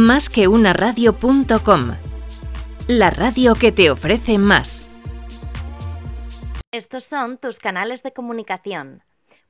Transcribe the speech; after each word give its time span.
Más 0.00 0.28
que 0.30 0.48
una 0.48 0.72
radio.com. 0.72 1.94
La 2.88 3.10
radio 3.10 3.54
que 3.54 3.70
te 3.70 3.90
ofrece 3.90 4.38
más. 4.38 4.88
Estos 6.72 7.04
son 7.04 7.36
tus 7.36 7.58
canales 7.58 8.02
de 8.02 8.14
comunicación. 8.14 9.02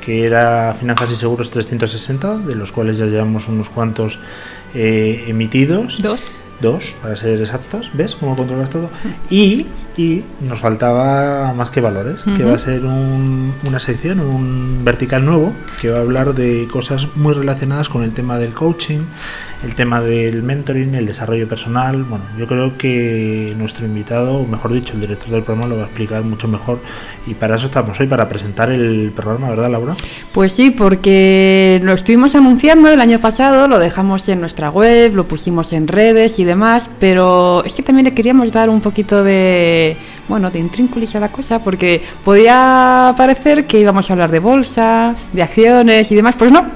que 0.00 0.24
era 0.24 0.74
Finanzas 0.78 1.10
y 1.10 1.16
Seguros 1.16 1.50
360, 1.50 2.38
de 2.38 2.54
los 2.54 2.72
cuales 2.72 2.98
ya 2.98 3.06
llevamos 3.06 3.48
unos 3.48 3.70
cuantos 3.70 4.18
eh, 4.74 5.24
emitidos. 5.26 5.98
Dos. 6.00 6.30
Dos, 6.60 6.96
para 7.02 7.16
ser 7.16 7.40
exactos, 7.40 7.90
¿ves 7.94 8.16
cómo 8.16 8.34
controlas 8.36 8.68
todo? 8.68 8.90
Y, 9.30 9.66
y 9.96 10.24
nos 10.40 10.58
faltaba 10.60 11.52
más 11.54 11.70
que 11.70 11.80
valores, 11.80 12.22
que 12.36 12.42
va 12.44 12.54
a 12.54 12.58
ser 12.58 12.84
un- 12.84 13.54
una 13.64 13.78
sección, 13.78 14.18
un 14.18 14.80
vertical 14.84 15.24
nuevo, 15.24 15.52
que 15.80 15.88
va 15.90 15.98
a 15.98 16.00
hablar 16.00 16.34
de 16.34 16.66
cosas 16.70 17.06
muy 17.14 17.32
relacionadas 17.34 17.88
con 17.88 18.02
el 18.02 18.12
tema 18.12 18.38
del 18.38 18.54
coaching, 18.54 19.00
el 19.64 19.74
tema 19.76 20.00
del 20.00 20.42
mentoring, 20.42 20.94
el 20.96 21.06
desarrollo 21.06 21.48
personal. 21.48 22.02
Bueno, 22.04 22.24
yo 22.36 22.46
creo 22.48 22.76
que 22.76 23.54
nuestro 23.56 23.86
invitado, 23.86 24.34
o 24.38 24.46
mejor 24.46 24.72
dicho, 24.72 24.94
el 24.94 25.00
director 25.00 25.30
del 25.30 25.42
programa 25.44 25.68
lo 25.68 25.76
va 25.76 25.82
a 25.82 25.86
explicar 25.86 26.22
mucho 26.24 26.48
mejor. 26.48 26.80
Y 27.26 27.34
para 27.34 27.54
eso 27.56 27.66
estamos 27.66 27.98
hoy, 28.00 28.06
para 28.08 28.28
presentar 28.28 28.70
el 28.70 29.12
programa, 29.14 29.50
¿verdad, 29.50 29.70
Laura? 29.70 29.94
Pues 30.32 30.52
sí, 30.52 30.70
porque 30.70 31.80
lo 31.84 31.92
estuvimos 31.92 32.34
anunciando 32.34 32.88
el 32.88 33.00
año 33.00 33.20
pasado, 33.20 33.68
lo 33.68 33.78
dejamos 33.78 34.28
en 34.28 34.40
nuestra 34.40 34.70
web, 34.70 35.14
lo 35.14 35.26
pusimos 35.28 35.72
en 35.72 35.86
redes 35.88 36.38
y 36.38 36.47
demás, 36.48 36.90
pero 36.98 37.62
es 37.64 37.74
que 37.74 37.82
también 37.84 38.06
le 38.06 38.14
queríamos 38.14 38.50
dar 38.50 38.68
un 38.68 38.80
poquito 38.80 39.22
de, 39.22 39.96
bueno, 40.26 40.50
de 40.50 40.58
intrínculis 40.58 41.14
a 41.14 41.20
la 41.20 41.30
cosa, 41.30 41.62
porque 41.62 42.02
podía 42.24 43.14
parecer 43.16 43.66
que 43.66 43.78
íbamos 43.78 44.10
a 44.10 44.12
hablar 44.14 44.32
de 44.32 44.40
bolsa, 44.40 45.14
de 45.32 45.42
acciones 45.42 46.10
y 46.10 46.16
demás, 46.16 46.34
pues 46.36 46.50
no, 46.50 46.66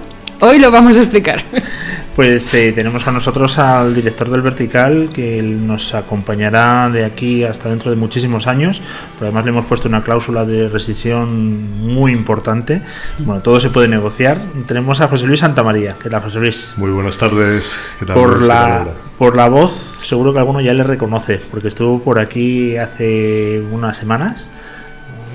hoy 0.41 0.61
lo 0.61 0.71
vamos 0.71 0.97
a 0.97 1.01
explicar. 1.01 1.43
Pues 2.15 2.53
eh, 2.53 2.73
tenemos 2.73 3.05
con 3.05 3.15
nosotros 3.15 3.59
al 3.59 3.95
director 3.95 4.29
del 4.29 4.43
Vertical 4.43 5.09
que 5.15 5.41
nos 5.43 5.95
acompañará 5.95 6.91
de 6.91 7.07
aquí 7.07 7.43
hasta 7.43 7.71
dentro 7.71 7.91
de 7.91 7.97
muchísimos 7.97 8.47
años. 8.47 8.83
Pero 9.15 9.29
además 9.29 9.45
le 9.47 9.51
hemos 9.51 9.65
puesto 9.65 9.89
una 9.89 10.03
cláusula 10.03 10.45
de 10.45 10.69
rescisión 10.69 11.81
muy 11.81 12.13
importante. 12.13 12.83
Bueno, 13.21 13.41
todo 13.41 13.59
se 13.61 13.71
puede 13.71 13.89
negociar. 13.89 14.37
Tenemos 14.67 15.01
a 15.01 15.09
José 15.09 15.25
Luis 15.27 15.41
Santamaría. 15.41 15.97
¿Qué 16.03 16.11
tal, 16.11 16.21
José 16.21 16.41
Luis? 16.41 16.75
Muy 16.77 16.91
buenas 16.91 17.17
tardes. 17.17 17.79
¿Qué 17.99 18.05
tal? 18.05 18.15
Por 18.15 18.43
la, 18.45 18.87
por 19.17 19.35
la 19.35 19.49
voz, 19.49 19.99
seguro 20.03 20.35
que 20.35 20.39
alguno 20.39 20.61
ya 20.61 20.75
le 20.75 20.85
reconoce, 20.85 21.41
porque 21.51 21.69
estuvo 21.69 22.03
por 22.03 22.19
aquí 22.19 22.77
hace 22.77 23.63
unas 23.73 23.97
semanas. 23.97 24.51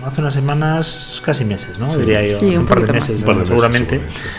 Hace 0.05 0.21
unas 0.21 0.35
semanas, 0.35 1.21
casi 1.25 1.43
meses, 1.43 1.79
¿no? 1.79 1.89
Sí. 1.89 1.99
Diría 2.01 2.21
yo. 2.21 2.37
Sí, 2.39 2.49
hace 2.49 2.59
un 2.59 2.65
par 2.67 2.81
de 2.81 2.85
poquito 2.87 2.93
más. 2.93 3.09
meses, 3.09 3.15
Un 3.21 3.25
par 3.25 3.33
de 3.35 3.39
meses, 3.41 3.49
seguramente. 3.49 3.95
seguramente, 3.95 4.19
sí. 4.19 4.29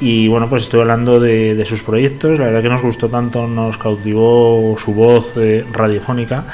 Y 0.00 0.28
bueno, 0.28 0.48
pues 0.48 0.64
estoy 0.64 0.80
hablando 0.80 1.20
de, 1.20 1.54
de 1.54 1.64
sus 1.66 1.82
proyectos. 1.82 2.38
La 2.38 2.46
verdad 2.46 2.62
que 2.62 2.68
nos 2.68 2.82
gustó 2.82 3.08
tanto, 3.08 3.46
nos 3.46 3.78
cautivó 3.78 4.76
su 4.84 4.92
voz 4.92 5.32
eh, 5.36 5.64
radiofónica 5.72 6.44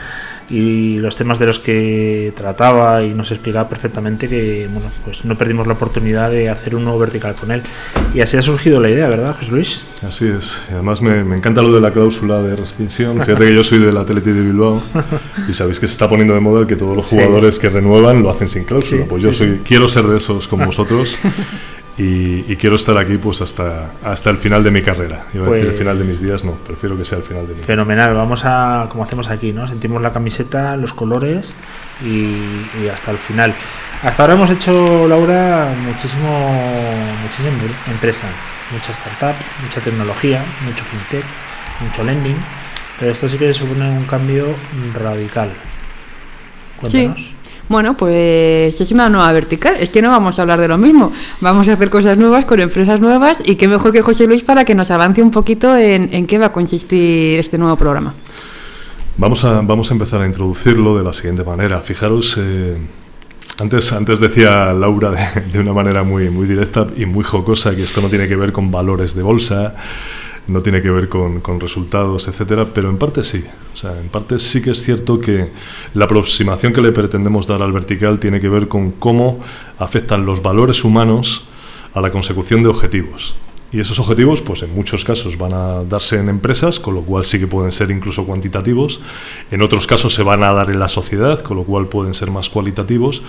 y 0.52 0.98
los 0.98 1.14
temas 1.14 1.38
de 1.38 1.46
los 1.46 1.60
que 1.60 2.32
trataba 2.36 3.04
y 3.04 3.10
nos 3.14 3.30
explicaba 3.30 3.68
perfectamente 3.68 4.28
que 4.28 4.68
bueno, 4.72 4.90
pues 5.04 5.24
no 5.24 5.38
perdimos 5.38 5.64
la 5.68 5.74
oportunidad 5.74 6.28
de 6.28 6.48
hacer 6.50 6.74
un 6.74 6.82
nuevo 6.82 6.98
vertical 6.98 7.36
con 7.36 7.52
él. 7.52 7.62
Y 8.14 8.20
así 8.20 8.36
ha 8.36 8.42
surgido 8.42 8.80
la 8.80 8.90
idea, 8.90 9.08
¿verdad, 9.08 9.36
José 9.38 9.52
Luis? 9.52 9.84
Así 10.04 10.26
es. 10.26 10.64
Y 10.68 10.74
además 10.74 11.02
me, 11.02 11.22
me 11.22 11.36
encanta 11.36 11.62
lo 11.62 11.72
de 11.72 11.80
la 11.80 11.92
cláusula 11.92 12.42
de 12.42 12.56
rescisión. 12.56 13.20
Fíjate 13.24 13.46
que 13.46 13.54
yo 13.54 13.62
soy 13.62 13.78
del 13.78 13.96
Athletic 13.96 14.34
de 14.34 14.42
Bilbao 14.42 14.82
y 15.48 15.54
sabéis 15.54 15.78
que 15.78 15.86
se 15.86 15.92
está 15.92 16.08
poniendo 16.08 16.34
de 16.34 16.40
moda 16.40 16.66
que 16.66 16.74
todos 16.76 16.96
los 16.96 17.08
Sí. 17.08 17.14
jugadores 17.16 17.58
que 17.60 17.68
renuevan 17.68 18.20
lo 18.22 18.30
hacen 18.30 18.48
sin 18.48 18.64
cláusula. 18.64 19.02
Sí, 19.02 19.06
pues 19.08 19.22
yo 19.22 19.30
sí, 19.32 19.38
soy, 19.38 19.48
sí. 19.52 19.60
quiero 19.64 19.88
ser 19.88 20.04
de 20.08 20.16
esos 20.16 20.48
como 20.48 20.66
vosotros 20.66 21.16
y, 21.98 22.50
y 22.50 22.56
quiero 22.56 22.76
estar 22.76 22.96
aquí 22.96 23.18
pues 23.18 23.40
hasta, 23.42 23.90
hasta 24.04 24.30
el 24.30 24.36
final 24.38 24.64
de 24.64 24.70
mi 24.70 24.82
carrera. 24.82 25.26
Iba 25.34 25.46
a 25.46 25.50
decir 25.50 25.64
Pues- 25.66 25.72
el 25.74 25.78
final 25.78 25.98
de 25.98 26.04
mis 26.04 26.20
días, 26.20 26.44
no, 26.44 26.52
prefiero 26.52 26.96
que 26.96 27.04
sea 27.04 27.18
el 27.18 27.24
final 27.24 27.46
de 27.46 27.54
mi 27.54 27.60
Fenomenal, 27.60 28.14
vamos 28.14 28.42
a, 28.44 28.86
como 28.88 29.04
hacemos 29.04 29.28
aquí, 29.28 29.52
¿no? 29.52 29.68
Sentimos 29.68 30.00
la 30.00 30.12
camiseta, 30.12 30.76
los 30.76 30.92
colores 30.94 31.54
y, 32.04 32.34
y 32.82 32.88
hasta 32.92 33.10
el 33.10 33.18
final. 33.18 33.54
Hasta 34.02 34.22
ahora 34.22 34.34
hemos 34.34 34.50
hecho, 34.50 35.06
Laura, 35.08 35.68
muchísimo, 35.84 36.50
muchísima 37.22 37.50
empresa, 37.90 38.26
mucha 38.72 38.92
startup, 38.92 39.34
mucha 39.62 39.80
tecnología, 39.82 40.42
mucho 40.64 40.84
fintech, 40.84 41.24
mucho 41.80 42.02
lending, 42.04 42.36
pero 42.98 43.12
esto 43.12 43.28
sí 43.28 43.36
que 43.36 43.52
supone 43.52 43.90
un 43.90 44.04
cambio 44.06 44.46
radical. 44.94 45.50
Cuéntanos. 46.78 47.34
Bueno, 47.70 47.96
pues 47.96 48.80
es 48.80 48.90
una 48.90 49.08
nueva 49.08 49.32
vertical. 49.32 49.76
Es 49.78 49.90
que 49.90 50.02
no 50.02 50.10
vamos 50.10 50.36
a 50.36 50.42
hablar 50.42 50.60
de 50.60 50.66
lo 50.66 50.76
mismo. 50.76 51.12
Vamos 51.40 51.68
a 51.68 51.74
hacer 51.74 51.88
cosas 51.88 52.18
nuevas 52.18 52.44
con 52.44 52.58
empresas 52.58 53.00
nuevas 53.00 53.40
y 53.46 53.54
qué 53.54 53.68
mejor 53.68 53.92
que 53.92 54.02
José 54.02 54.26
Luis 54.26 54.42
para 54.42 54.64
que 54.64 54.74
nos 54.74 54.90
avance 54.90 55.22
un 55.22 55.30
poquito 55.30 55.76
en, 55.76 56.12
en 56.12 56.26
qué 56.26 56.36
va 56.36 56.46
a 56.46 56.52
consistir 56.52 57.38
este 57.38 57.58
nuevo 57.58 57.76
programa. 57.76 58.12
Vamos 59.18 59.44
a, 59.44 59.60
vamos 59.60 59.88
a 59.88 59.94
empezar 59.94 60.20
a 60.20 60.26
introducirlo 60.26 60.98
de 60.98 61.04
la 61.04 61.12
siguiente 61.12 61.44
manera. 61.44 61.78
Fijaros, 61.78 62.36
eh, 62.40 62.76
antes, 63.60 63.92
antes 63.92 64.18
decía 64.18 64.72
Laura 64.72 65.12
de, 65.12 65.42
de 65.52 65.60
una 65.60 65.72
manera 65.72 66.02
muy, 66.02 66.28
muy 66.28 66.48
directa 66.48 66.88
y 66.96 67.06
muy 67.06 67.22
jocosa 67.22 67.76
que 67.76 67.84
esto 67.84 68.00
no 68.00 68.08
tiene 68.08 68.26
que 68.26 68.34
ver 68.34 68.50
con 68.50 68.72
valores 68.72 69.14
de 69.14 69.22
bolsa, 69.22 69.76
no 70.50 70.62
tiene 70.62 70.82
que 70.82 70.90
ver 70.90 71.08
con, 71.08 71.60
resultados, 71.60 72.28
etcétera, 72.28 72.66
pero 72.74 72.90
en 72.90 72.98
parte 72.98 73.24
sí. 73.24 73.44
O 73.72 73.76
sea, 73.76 73.98
en 73.98 74.08
parte 74.08 74.38
sí 74.38 74.60
que 74.60 74.70
es 74.70 74.82
cierto 74.82 75.20
que 75.20 75.50
la 75.94 76.04
aproximación 76.04 76.72
que 76.72 76.82
le 76.82 76.92
pretendemos 76.92 77.46
dar 77.46 77.62
al 77.62 77.72
vertical 77.72 78.18
tiene 78.18 78.40
que 78.40 78.48
ver 78.48 78.68
con 78.68 78.90
cómo 78.92 79.40
afectan 79.78 80.26
los 80.26 80.42
valores 80.42 80.84
humanos 80.84 81.44
a 81.94 82.00
la 82.00 82.10
consecución 82.10 82.62
de 82.62 82.68
objetivos. 82.68 83.34
Y 83.72 83.78
esos 83.78 84.00
objetivos, 84.00 84.42
pues 84.42 84.62
en 84.62 84.74
muchos 84.74 85.04
casos 85.04 85.38
van 85.38 85.52
a 85.52 85.84
darse 85.84 86.18
en 86.18 86.28
empresas, 86.28 86.80
con 86.80 86.94
lo 86.94 87.02
cual 87.02 87.24
sí 87.24 87.38
que 87.38 87.46
pueden 87.46 87.70
ser 87.70 87.92
incluso 87.92 88.24
cuantitativos. 88.24 89.00
En 89.52 89.62
otros 89.62 89.86
casos 89.86 90.12
se 90.12 90.24
van 90.24 90.42
a 90.42 90.52
dar 90.52 90.70
en 90.70 90.80
la 90.80 90.88
sociedad, 90.88 91.40
con 91.42 91.56
lo 91.56 91.62
cual 91.62 91.86
pueden 91.86 92.12
ser 92.12 92.32
más 92.32 92.50
cualitativos. 92.50 93.22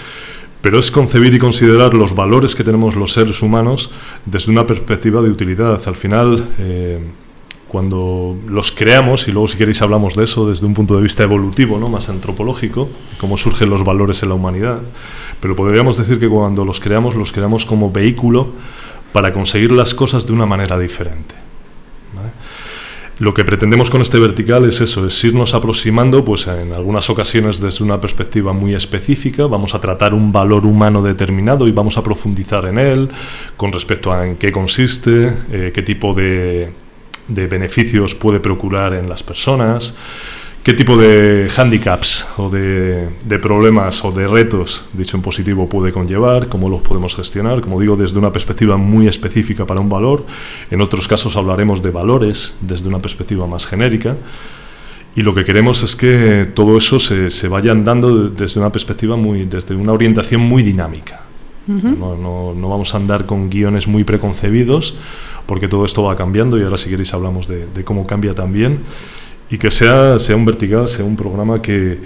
Pero 0.62 0.80
es 0.80 0.92
concebir 0.92 1.34
y 1.34 1.40
considerar 1.40 1.94
los 1.94 2.16
valores 2.16 2.56
que 2.56 2.63
tenemos 2.63 2.96
los 2.96 3.13
seres 3.13 3.42
humanos 3.42 3.92
desde 4.25 4.52
una 4.52 4.66
perspectiva 4.66 5.22
de 5.22 5.30
utilidad. 5.30 5.81
Al 5.88 5.96
final, 5.96 6.50
eh, 6.60 7.00
cuando 7.68 8.38
los 8.48 8.72
creamos, 8.72 9.28
y 9.28 9.31
luego 9.31 9.48
si 9.48 9.58
queréis 9.58 9.81
hablamos 9.81 10.16
de 10.16 10.25
eso 10.25 10.48
desde 10.48 10.66
un 10.66 10.74
punto 10.74 10.98
de 10.98 11.04
vista 11.04 11.24
evolutivo, 11.24 11.80
¿no? 11.80 11.88
más 11.88 12.10
antropológico, 12.10 12.90
cómo 13.18 13.38
surgen 13.38 13.69
los 13.69 13.86
valores 13.86 14.22
en 14.24 14.30
la 14.30 14.36
humanidad, 14.36 14.81
pero 15.40 15.56
podríamos 15.56 15.98
decir 15.98 16.19
que 16.19 16.28
cuando 16.28 16.66
los 16.66 16.81
creamos, 16.81 17.16
los 17.16 17.31
creamos 17.31 17.66
como 17.66 17.90
vehículo 17.90 18.50
para 19.14 19.31
conseguir 19.31 19.72
las 19.72 19.94
cosas 19.94 20.28
de 20.28 20.34
una 20.34 20.46
manera 20.46 20.78
diferente. 20.78 21.34
Lo 23.21 23.35
que 23.35 23.45
pretendemos 23.45 23.91
con 23.91 24.01
este 24.01 24.18
vertical 24.18 24.65
es 24.65 24.81
eso, 24.81 25.06
es 25.06 25.23
irnos 25.23 25.53
aproximando, 25.53 26.25
pues 26.25 26.47
en 26.47 26.73
algunas 26.73 27.07
ocasiones 27.12 27.59
desde 27.59 27.83
una 27.83 28.01
perspectiva 28.01 28.51
muy 28.51 28.73
específica, 28.73 29.45
vamos 29.45 29.75
a 29.75 29.79
tratar 29.79 30.15
un 30.15 30.31
valor 30.31 30.65
humano 30.65 31.03
determinado 31.03 31.68
y 31.68 31.71
vamos 31.71 32.00
a 32.00 32.03
profundizar 32.03 32.65
en 32.65 32.79
él 32.79 33.09
con 33.57 33.71
respecto 33.71 34.12
a 34.12 34.25
en 34.25 34.38
qué 34.38 34.51
consiste, 34.51 35.31
eh, 35.51 35.71
qué 35.71 35.83
tipo 35.83 36.15
de, 36.15 36.71
de 37.27 37.45
beneficios 37.45 38.15
puede 38.15 38.39
procurar 38.39 38.95
en 38.95 39.07
las 39.07 39.21
personas, 39.21 39.94
qué 40.63 40.74
tipo 40.74 40.96
de 40.96 41.50
handicaps 41.56 42.25
o 42.38 42.50
de, 42.50 43.10
problemas 43.42 44.04
o 44.06 44.12
de 44.12 44.28
retos, 44.28 44.86
dicho 44.94 45.18
en 45.18 45.24
positivo, 45.24 45.68
puede 45.68 45.92
conllevar, 45.92 46.48
cómo 46.48 46.69
los 46.69 46.81
podemos 46.81 47.16
gestionar, 47.16 47.62
como 47.62 47.80
digo, 47.80 47.96
desde 47.96 48.19
una 48.19 48.31
perspectiva 48.31 48.78
muy 48.78 49.08
específica 49.08 49.66
para 49.66 49.80
un 49.80 49.90
valor. 49.90 50.25
En 50.69 50.81
otros 50.81 51.08
casos 51.08 51.36
hablaremos 51.36 51.81
de 51.81 51.90
valores 51.90 52.56
desde 52.62 52.88
una 52.88 53.00
perspectiva 53.00 53.48
más 53.48 53.66
genérica. 53.66 54.18
Y 55.16 55.24
lo 55.24 55.36
que 55.36 55.44
queremos 55.44 55.84
es 55.84 55.96
que 55.96 56.48
todo 56.54 56.78
eso 56.78 57.00
se, 57.00 57.30
se 57.31 57.48
vaya 57.50 57.74
dando 57.75 58.30
desde 58.30 58.60
una 58.60 58.72
perspectiva 58.72 59.18
muy, 59.18 59.46
desde 59.46 59.75
una 59.75 59.92
orientación 59.92 60.42
muy 60.42 60.64
dinámica. 60.64 61.24
no, 61.68 62.16
no, 62.54 62.69
vamos 62.69 62.94
a 62.94 62.98
andar 62.98 63.25
con 63.25 63.50
guiones 63.50 63.88
muy 63.88 64.04
preconcebidos, 64.04 64.96
porque 65.48 65.68
todo 65.68 65.86
esto 65.86 66.04
va 66.04 66.16
cambiando 66.16 66.57
y 66.57 66.64
ahora 66.64 66.78
si 66.78 66.90
queréis 66.90 67.14
hablamos 67.14 67.48
de, 67.48 67.68
de 67.68 67.84
cómo 67.84 68.06
cambia 68.07 68.34
también 68.34 68.80
y 69.51 69.57
que 69.57 69.69
sea, 69.69 70.18
sea 70.18 70.36
un 70.38 70.45
vertical, 70.45 70.88
sea 70.88 71.03
un 71.03 71.18
programa 71.18 71.62
que, 71.62 72.00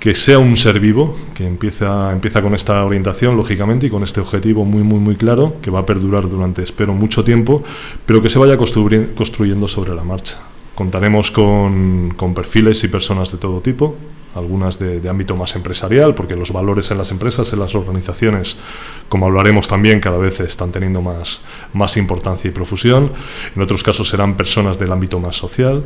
que 0.00 0.14
sea 0.14 0.40
un 0.40 0.56
ser 0.56 0.80
vivo, 0.80 1.16
que 1.34 1.46
empieza, 1.46 2.10
empieza 2.12 2.42
con 2.42 2.52
esta 2.52 2.84
orientación, 2.84 3.36
lógicamente, 3.36 3.86
y 3.86 3.90
con 3.90 4.02
este 4.02 4.20
objetivo 4.20 4.64
muy, 4.64 4.82
muy, 4.82 4.98
muy 4.98 5.14
claro, 5.14 5.54
que 5.62 5.70
va 5.70 5.80
a 5.80 5.86
perdurar 5.86 6.28
durante, 6.28 6.62
espero, 6.62 6.92
mucho 6.94 7.22
tiempo, 7.22 7.62
pero 8.04 8.20
que 8.20 8.28
se 8.28 8.40
vaya 8.40 8.56
construyendo 8.56 9.68
sobre 9.68 9.94
la 9.94 10.02
marcha. 10.02 10.38
Contaremos 10.74 11.30
con, 11.30 12.14
con 12.16 12.34
perfiles 12.34 12.82
y 12.82 12.88
personas 12.88 13.30
de 13.30 13.38
todo 13.38 13.60
tipo, 13.60 13.96
algunas 14.34 14.80
de, 14.80 15.00
de, 15.00 15.08
ámbito 15.08 15.36
más 15.36 15.54
empresarial, 15.54 16.16
porque 16.16 16.34
los 16.34 16.52
valores 16.52 16.90
en 16.90 16.98
las 16.98 17.12
empresas, 17.12 17.52
en 17.52 17.60
las 17.60 17.76
organizaciones, 17.76 18.58
como 19.08 19.26
hablaremos 19.26 19.68
también, 19.68 20.00
cada 20.00 20.18
vez 20.18 20.40
están 20.40 20.72
teniendo 20.72 21.02
más, 21.02 21.44
más 21.72 21.96
importancia 21.96 22.48
y 22.48 22.52
profusión. 22.52 23.12
En 23.54 23.62
otros 23.62 23.84
casos 23.84 24.08
serán 24.08 24.36
personas 24.36 24.78
del 24.78 24.92
ámbito 24.92 25.18
más 25.18 25.36
social, 25.36 25.82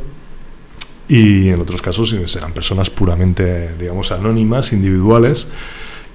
y 1.08 1.49
en 1.49 1.60
otros 1.60 1.82
casos 1.82 2.14
serán 2.26 2.52
personas 2.52 2.90
puramente, 2.90 3.75
digamos, 3.78 4.12
anónimas, 4.12 4.72
individuales, 4.72 5.49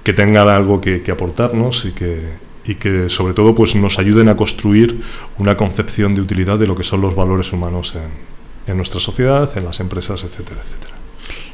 que 0.02 0.12
tengan 0.12 0.48
algo 0.48 0.80
que, 0.80 1.02
aportarnos 1.10 1.84
y 1.84 1.92
que, 1.92 2.22
y 2.64 2.76
que 2.76 3.08
sobre 3.08 3.34
todo 3.34 3.54
pues 3.54 3.74
nos 3.74 3.98
ayuden 3.98 4.28
a 4.28 4.36
construir 4.36 5.00
una 5.38 5.56
concepción 5.56 6.14
de 6.14 6.22
utilidad 6.22 6.58
de 6.58 6.66
lo 6.66 6.74
que 6.74 6.84
son 6.84 7.00
los 7.00 7.14
valores 7.14 7.52
humanos 7.52 7.94
en, 7.94 8.72
en 8.72 8.76
nuestra 8.76 9.00
sociedad, 9.00 9.50
en 9.56 9.64
las 9.64 9.80
empresas, 9.80 10.24
etcétera, 10.24 10.60
etcétera. 10.64 10.94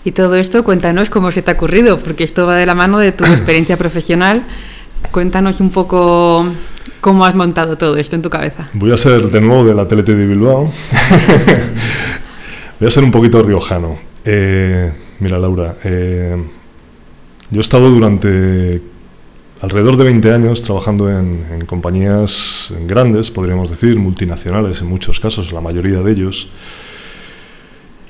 Y 0.04 0.12
todo 0.12 0.34
esto, 0.34 0.62
cuéntanos 0.64 1.08
cómo 1.08 1.30
se 1.30 1.40
te 1.42 1.50
ha 1.50 1.54
ocurrido, 1.54 1.98
porque 1.98 2.24
esto 2.24 2.46
va 2.46 2.56
de 2.56 2.66
la 2.66 2.74
mano 2.74 2.98
de 2.98 3.12
tu 3.12 3.24
experiencia 3.32 3.76
profesional. 3.76 4.42
Cuéntanos 5.10 5.60
un 5.60 5.70
poco 5.70 6.46
cómo 7.00 7.24
has 7.24 7.34
montado 7.34 7.76
todo 7.78 7.96
esto 7.96 8.16
en 8.16 8.22
tu 8.22 8.30
cabeza. 8.30 8.66
Voy 8.74 8.92
a 8.92 8.96
ser 8.96 9.30
de 9.30 9.40
nuevo 9.40 9.64
de 9.64 9.74
la 9.74 9.86
TLT 9.86 10.08
de 10.08 10.26
Bilbao. 10.26 10.72
Voy 12.80 12.88
a 12.88 12.90
ser 12.90 13.04
un 13.04 13.12
poquito 13.12 13.40
riojano. 13.42 13.98
Eh, 14.24 14.92
mira, 15.20 15.38
Laura, 15.38 15.76
eh, 15.84 16.36
yo 17.50 17.58
he 17.58 17.60
estado 17.60 17.88
durante 17.88 18.82
alrededor 19.60 19.96
de 19.96 20.04
20 20.04 20.32
años 20.32 20.60
trabajando 20.62 21.08
en, 21.08 21.64
compañías 21.66 22.74
grandes, 22.86 23.30
podríamos 23.30 23.70
decir, 23.70 23.96
multinacionales 23.96 24.80
en 24.80 24.88
muchos 24.88 25.20
casos, 25.20 25.52
la 25.52 25.60
mayoría 25.60 26.00
de 26.00 26.12
ellos. 26.12 26.48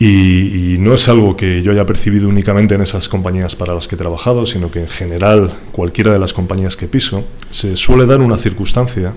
Y, 0.01 0.77
no 0.81 0.95
es 0.95 1.09
algo 1.09 1.37
que 1.37 1.63
yo 1.63 1.73
haya 1.73 1.87
percibido 1.87 2.29
únicamente 2.29 2.75
en 2.75 2.83
esas 2.83 3.09
compañías 3.09 3.55
para 3.55 3.75
las 3.75 3.87
que 3.87 3.95
he 3.95 3.99
trabajado, 3.99 4.45
sino 4.45 4.71
que 4.71 4.81
en 4.81 4.89
general 4.89 5.61
cualquiera 5.73 6.13
de 6.13 6.19
las 6.19 6.33
compañías 6.33 6.77
que 6.77 6.89
piso 6.89 7.25
se 7.51 7.77
suele 7.77 8.05
dar 8.05 8.21
una 8.21 8.37
circunstancia 8.37 9.15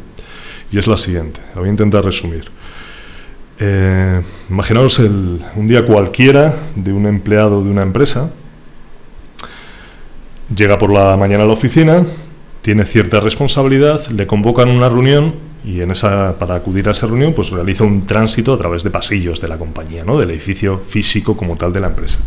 y 0.72 0.78
es 0.78 0.88
la 0.88 0.98
siguiente. 0.98 1.40
La 1.56 1.62
voy 1.62 1.70
a 1.70 1.72
intentar 1.72 2.06
resumir. 2.06 2.50
Eh, 3.60 4.22
imaginaos 4.50 5.00
el, 5.00 5.42
un 5.56 5.68
día 5.68 5.86
cualquiera 5.86 6.54
de 6.76 6.94
un 6.94 7.08
empleado 7.08 7.64
de 7.64 7.70
una 7.70 7.82
empresa, 7.82 8.32
llega 10.56 10.78
por 10.78 10.92
la 10.92 11.18
mañana 11.18 11.44
a 11.44 11.48
la 11.48 11.54
oficina, 11.54 12.06
tiene 12.62 12.86
cierta 12.86 13.20
responsabilidad, 13.20 14.06
le 14.08 14.28
convocan 14.28 14.70
una 14.70 14.90
reunión 14.90 15.36
y 15.66 15.82
en 15.82 15.92
esa, 15.92 16.38
para 16.38 16.56
acudir 16.56 16.88
a 16.88 16.92
esa 16.92 17.08
reunión 17.08 17.34
pues 17.34 17.50
realiza 17.50 17.84
un 17.84 18.06
tránsito 18.06 18.54
a 18.54 18.58
través 18.58 18.84
de 18.84 18.90
pasillos 18.90 19.42
de 19.42 19.48
la 19.48 19.58
compañía, 19.58 20.04
¿no? 20.06 20.18
del 20.18 20.32
edificio 20.32 20.82
físico 20.88 21.36
como 21.36 21.56
tal 21.56 21.74
de 21.74 21.82
la 21.82 21.88
empresa. 21.88 22.20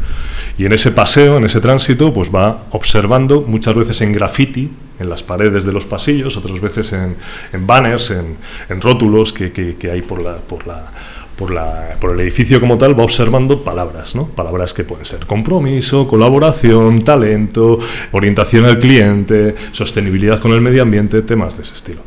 Y 0.59 0.67
en 0.67 0.73
ese 0.73 0.91
paseo, 0.91 1.39
en 1.39 1.45
ese 1.45 1.61
tránsito, 1.61 2.13
pues 2.13 2.35
va 2.35 2.65
observando 2.71 3.43
muchas 3.43 3.75
veces 3.75 4.01
en 4.03 4.13
graffiti, 4.13 4.71
en 4.99 5.09
las 5.09 5.23
paredes 5.23 5.65
de 5.65 5.73
los 5.73 5.87
pasillos, 5.87 6.37
otras 6.37 6.61
veces 6.61 6.93
en, 6.93 7.67
banners, 7.67 8.11
en, 8.11 8.37
en 8.69 8.81
rótulos 8.83 9.33
que, 9.33 9.53
que, 9.53 9.77
que, 9.77 9.91
hay 9.91 10.03
por 10.03 10.21
la, 10.21 10.37
por 10.37 10.67
la 10.67 10.93
por, 11.41 12.13
el 12.13 12.21
edificio 12.21 12.61
como 12.61 12.77
tal, 12.77 12.99
va 12.99 13.05
observando 13.05 13.65
palabras, 13.65 14.15
¿no? 14.15 14.27
Palabras 14.27 14.75
que 14.75 14.85
pueden 14.85 15.07
ser 15.07 15.25
compromiso, 15.27 16.07
colaboración, 16.07 17.03
talento, 17.03 17.79
orientación 18.13 18.67
al 18.67 18.79
cliente, 18.79 19.55
sostenibilidad 19.73 20.39
con 20.39 20.53
el 20.53 20.61
medio 20.61 20.83
ambiente, 20.83 21.23
temas 21.23 21.57
de 21.57 21.63
ese 21.63 21.75
estilo. 21.75 22.03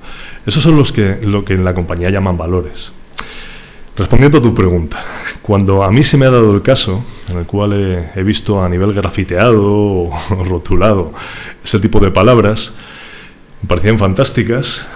Esos 0.46 0.62
son 0.62 0.78
los 0.78 0.92
que, 0.92 1.18
lo 1.24 1.44
que 1.44 1.56
en 1.56 1.66
la 1.66 1.74
compañía 1.74 2.12
llaman 2.12 2.38
valores. 2.38 2.94
Respondiendo 3.98 4.38
a 4.38 4.42
tu 4.42 4.54
pregunta, 4.54 5.04
cuando 5.42 5.84
a 5.84 5.92
mí 5.92 6.04
se 6.04 6.18
me 6.18 6.28
ha 6.28 6.32
dado 6.32 6.54
el 6.54 6.62
caso 6.62 7.04
en 7.30 7.40
el 7.40 7.46
cual 7.46 7.74
he, 7.74 8.20
he 8.20 8.24
visto 8.24 8.64
a 8.64 8.70
nivel 8.70 8.94
grafiteado 8.94 9.64
o 9.66 10.20
rotulado 10.48 11.12
ese 11.64 11.80
tipo 11.80 12.00
de 12.00 12.12
palabras, 12.12 12.74
me 13.64 13.68
parecían 13.68 13.98
fantásticas, 13.98 14.88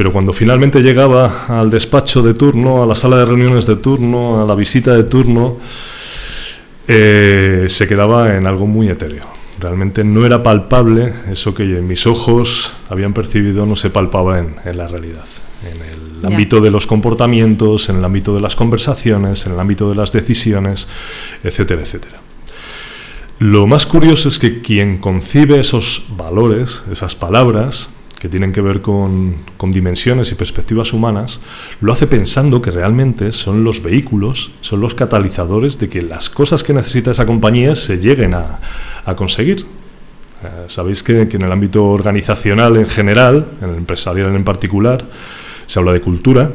pero 0.00 0.12
cuando 0.12 0.32
finalmente 0.32 0.80
llegaba 0.80 1.44
al 1.46 1.68
despacho 1.68 2.22
de 2.22 2.32
turno, 2.32 2.82
a 2.82 2.86
la 2.86 2.94
sala 2.94 3.18
de 3.18 3.26
reuniones 3.26 3.66
de 3.66 3.76
turno, 3.76 4.42
a 4.42 4.46
la 4.46 4.54
visita 4.54 4.94
de 4.94 5.04
turno, 5.04 5.58
eh, 6.88 7.66
se 7.68 7.86
quedaba 7.86 8.34
en 8.34 8.46
algo 8.46 8.66
muy 8.66 8.88
etéreo. 8.88 9.26
Realmente 9.58 10.02
no 10.02 10.24
era 10.24 10.42
palpable 10.42 11.12
eso 11.30 11.52
que 11.52 11.64
en 11.64 11.86
mis 11.86 12.06
ojos 12.06 12.72
habían 12.88 13.12
percibido, 13.12 13.66
no 13.66 13.76
se 13.76 13.90
palpaba 13.90 14.38
en, 14.38 14.54
la 14.74 14.88
realidad. 14.88 15.26
En 15.70 16.22
el 16.22 16.24
ámbito 16.24 16.62
de 16.62 16.70
los 16.70 16.86
comportamientos, 16.86 17.90
en 17.90 17.96
el 17.96 18.04
ámbito 18.06 18.34
de 18.34 18.40
las 18.40 18.56
conversaciones, 18.56 19.44
en 19.44 19.52
el 19.52 19.60
ámbito 19.60 19.90
de 19.90 19.96
las 19.96 20.12
decisiones, 20.12 20.88
etcétera, 21.44 21.82
etcétera. 21.82 22.20
Lo 23.38 23.66
más 23.66 23.84
curioso 23.84 24.30
es 24.30 24.38
que 24.38 24.62
quien 24.62 24.96
concibe 24.96 25.60
esos 25.60 26.06
valores, 26.16 26.84
esas 26.90 27.14
palabras, 27.14 27.90
que 28.20 28.28
tienen 28.28 28.52
que 28.52 28.60
ver 28.60 28.82
con, 28.82 29.34
dimensiones 29.72 30.30
y 30.30 30.34
perspectivas 30.34 30.92
humanas, 30.92 31.40
lo 31.80 31.94
hace 31.94 32.06
pensando 32.06 32.60
que 32.60 32.70
realmente 32.70 33.32
son 33.32 33.64
los 33.64 33.82
vehículos, 33.82 34.52
son 34.60 34.82
los 34.82 34.94
catalizadores 34.94 35.78
de 35.78 35.88
que 35.88 36.02
las 36.02 36.28
cosas 36.28 36.62
que 36.62 36.74
necesita 36.74 37.12
esa 37.12 37.24
compañía 37.24 37.74
se 37.74 37.96
lleguen 37.96 38.34
a, 38.34 38.60
conseguir. 39.16 39.64
Eh, 40.44 40.64
sabéis 40.68 41.02
que, 41.02 41.28
que, 41.28 41.36
en 41.36 41.42
el 41.42 41.50
ámbito 41.50 41.86
organizacional 41.86 42.76
en 42.76 42.86
general, 42.86 43.52
en 43.62 43.70
el 43.70 43.76
empresarial 43.76 44.36
en 44.36 44.44
particular, 44.44 45.02
se 45.66 45.78
habla 45.78 45.92
de 45.92 46.02
cultura. 46.02 46.52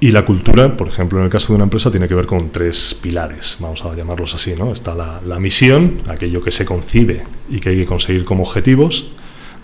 Y 0.00 0.12
la 0.12 0.26
cultura, 0.26 0.76
por 0.76 0.86
ejemplo, 0.86 1.18
en 1.18 1.24
el 1.24 1.30
caso 1.30 1.48
de 1.48 1.54
una 1.54 1.64
empresa, 1.64 1.90
tiene 1.90 2.06
que 2.08 2.14
ver 2.14 2.26
con 2.26 2.50
tres 2.50 2.94
pilares, 3.00 3.56
vamos 3.58 3.82
a 3.86 3.94
llamarlos 3.94 4.34
así. 4.34 4.54
¿no? 4.54 4.70
Está 4.70 4.94
la, 4.94 5.22
la 5.26 5.40
misión, 5.40 6.02
aquello 6.08 6.42
que 6.42 6.50
se 6.50 6.66
concibe 6.66 7.24
y 7.48 7.58
que 7.58 7.70
hay 7.70 7.76
que 7.76 7.86
conseguir 7.86 8.26
como 8.26 8.42
objetivos 8.42 9.06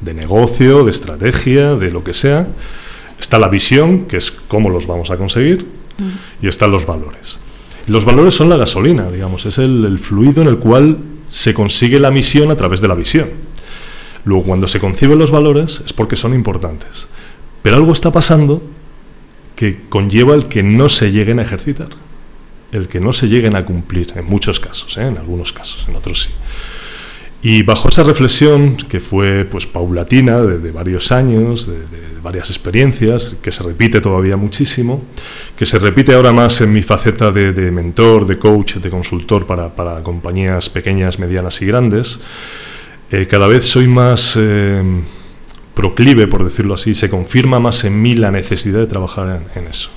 de 0.01 0.15
negocio, 0.15 0.85
de 0.85 0.91
estrategia, 0.91 1.75
de 1.75 1.91
lo 1.91 2.03
que 2.03 2.15
sea. 2.15 2.47
Está 3.19 3.39
la 3.39 3.49
visión, 3.49 4.07
que 4.07 4.17
es 4.17 4.31
cómo 4.31 4.71
los 4.71 4.87
vamos 4.87 5.11
a 5.11 5.17
conseguir, 5.17 5.67
y 6.41 6.49
están 6.49 6.71
los 6.71 6.87
valores. 6.87 7.39
los 7.87 8.05
valores 8.05 8.35
son 8.35 8.49
la 8.49 8.57
gasolina, 8.57 9.11
digamos, 9.11 9.47
es 9.47 9.59
el, 9.59 9.99
fluido 9.99 10.43
en 10.43 10.49
el 10.49 10.59
cual 10.59 10.99
se 11.29 11.53
consigue 11.53 11.99
la 11.99 12.11
misión 12.11 12.51
a 12.51 12.57
través 12.57 12.81
de 12.81 12.89
la 12.89 12.95
visión. 12.95 13.29
Luego, 14.25 14.45
cuando 14.45 14.69
se 14.69 14.81
conciben 14.81 15.19
los 15.19 15.31
valores, 15.31 15.83
es 15.85 15.93
porque 15.93 16.17
son 16.17 16.35
importantes. 16.35 17.09
Pero 17.63 17.77
algo 17.77 17.93
está 17.93 18.11
pasando 18.11 18.63
que 19.57 19.83
conlleva 19.89 20.35
el 20.35 20.47
que 20.49 20.63
no 20.63 20.89
se 20.89 21.11
lleguen 21.11 21.39
a 21.39 21.43
ejercitar, 21.43 21.89
el 22.73 22.89
que 22.89 23.01
no 23.01 23.13
se 23.13 23.29
lleguen 23.29 23.57
a 23.57 23.65
cumplir, 23.65 24.13
en 24.17 24.25
muchos 24.25 24.61
casos, 24.61 24.97
¿eh? 24.97 25.07
en 25.07 25.19
algunos 25.19 25.53
casos, 25.53 25.87
en 25.89 25.97
otros 25.97 26.23
sí. 26.23 26.31
Y 27.43 27.63
bajo 27.63 27.89
esa 27.89 28.03
reflexión, 28.03 28.77
que 28.77 29.01
fue 29.01 29.47
pues 29.51 29.67
paulatina, 29.67 30.43
de, 30.43 30.71
varios 30.71 31.11
años, 31.11 31.67
de, 31.67 31.79
varias 32.23 32.51
experiencias, 32.51 33.37
que 33.41 33.51
se 33.51 33.63
repite 33.63 34.03
todavía 34.03 34.37
muchísimo, 34.37 35.03
que 35.57 35.65
se 35.65 35.79
repite 35.79 36.15
ahora 36.15 36.33
más 36.33 36.61
en 36.61 36.71
mi 36.71 36.83
faceta 36.83 37.31
de, 37.31 37.71
mentor, 37.71 38.27
de 38.27 38.39
coach, 38.39 38.75
de 38.77 38.91
consultor 38.91 39.47
para, 39.47 39.75
para, 39.75 40.03
compañías 40.03 40.69
pequeñas, 40.69 41.19
medianas 41.19 41.63
y 41.63 41.67
grandes, 41.67 42.21
eh, 43.11 43.27
cada 43.27 43.47
vez 43.47 43.65
soy 43.65 43.89
más 43.89 44.35
eh, 44.39 44.83
proclive, 45.75 46.27
por 46.27 46.45
decirlo 46.45 46.75
así, 46.75 46.93
se 46.93 47.09
confirma 47.09 47.59
más 47.59 47.85
en 47.85 48.03
mí 48.03 48.15
la 48.15 48.31
necesidad 48.31 48.81
de 48.81 48.87
trabajar 48.87 49.43
en, 49.55 49.63
en 49.63 49.69
eso. 49.71 49.89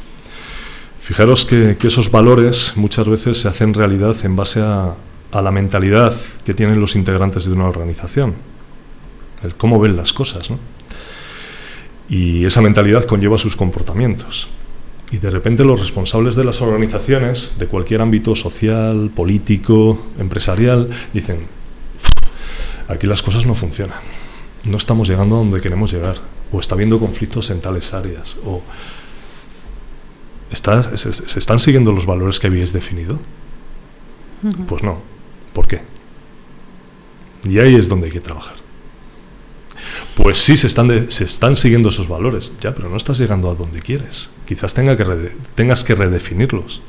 Fijaros 1.03 1.43
que, 1.43 1.75
esos 1.83 2.09
valores 2.09 2.77
muchas 2.77 3.05
veces 3.05 3.37
se 3.37 3.49
hacen 3.49 3.73
realidad 3.73 4.15
en 4.23 4.37
base 4.37 4.61
a, 4.61 4.95
a 5.33 5.41
la 5.41 5.51
mentalidad 5.51 6.15
que 6.45 6.53
tienen 6.53 6.79
los 6.79 6.95
integrantes 6.95 7.45
de 7.45 7.53
una 7.53 7.65
organización, 7.65 8.35
el 9.41 9.55
cómo 9.55 9.79
ven 9.79 9.97
las 9.97 10.13
cosas, 10.13 10.51
¿no? 10.51 10.59
Y 12.07 12.45
esa 12.45 12.61
mentalidad 12.61 13.05
conlleva 13.05 13.39
sus 13.39 13.55
comportamientos. 13.55 14.49
Y 15.11 15.17
de 15.17 15.31
repente 15.31 15.63
los 15.63 15.79
responsables 15.79 16.35
de 16.35 16.43
las 16.43 16.61
organizaciones, 16.61 17.55
de 17.57 17.65
cualquier 17.65 18.01
ámbito 18.01 18.35
social, 18.35 19.09
político, 19.15 20.05
empresarial, 20.19 20.89
dicen, 21.13 21.47
aquí 22.87 23.07
las 23.07 23.23
cosas 23.23 23.45
no 23.47 23.55
funcionan, 23.55 23.99
no 24.65 24.77
estamos 24.77 25.07
llegando 25.07 25.35
a 25.35 25.39
donde 25.39 25.61
queremos 25.61 25.91
llegar, 25.91 26.17
o 26.51 26.59
está 26.59 26.75
habiendo 26.75 26.99
conflictos 26.99 27.49
en 27.49 27.59
tales 27.59 27.91
áreas, 27.95 28.37
o 28.45 28.61
se, 30.51 31.39
están 31.39 31.59
siguiendo 31.59 31.91
los 31.91 32.05
valores 32.05 32.39
que 32.39 32.45
habíais 32.45 32.71
definido. 32.71 33.19
Pues 34.67 34.83
no. 34.83 35.12
¿Por 35.53 35.67
qué? 35.67 35.81
Y 37.43 37.59
ahí 37.59 37.75
es 37.75 37.89
donde 37.89 38.07
hay 38.07 38.11
que 38.11 38.19
trabajar. 38.19 38.55
Pues 40.15 40.37
sí, 40.37 40.57
se 40.57 40.67
están, 40.67 41.11
se 41.11 41.23
están 41.25 41.55
siguiendo 41.55 41.89
esos 41.89 42.07
valores, 42.07 42.51
ya, 42.61 42.73
pero 42.73 42.89
no 42.89 42.97
estás 42.97 43.17
llegando 43.17 43.49
a 43.49 43.55
donde 43.55 43.79
quieres. 43.79 44.29
Quizás 44.45 44.73
tenga 44.73 44.95
que 44.95 45.05
tengas 45.55 45.83
que 45.83 45.95
redefinirlos. 45.95 46.81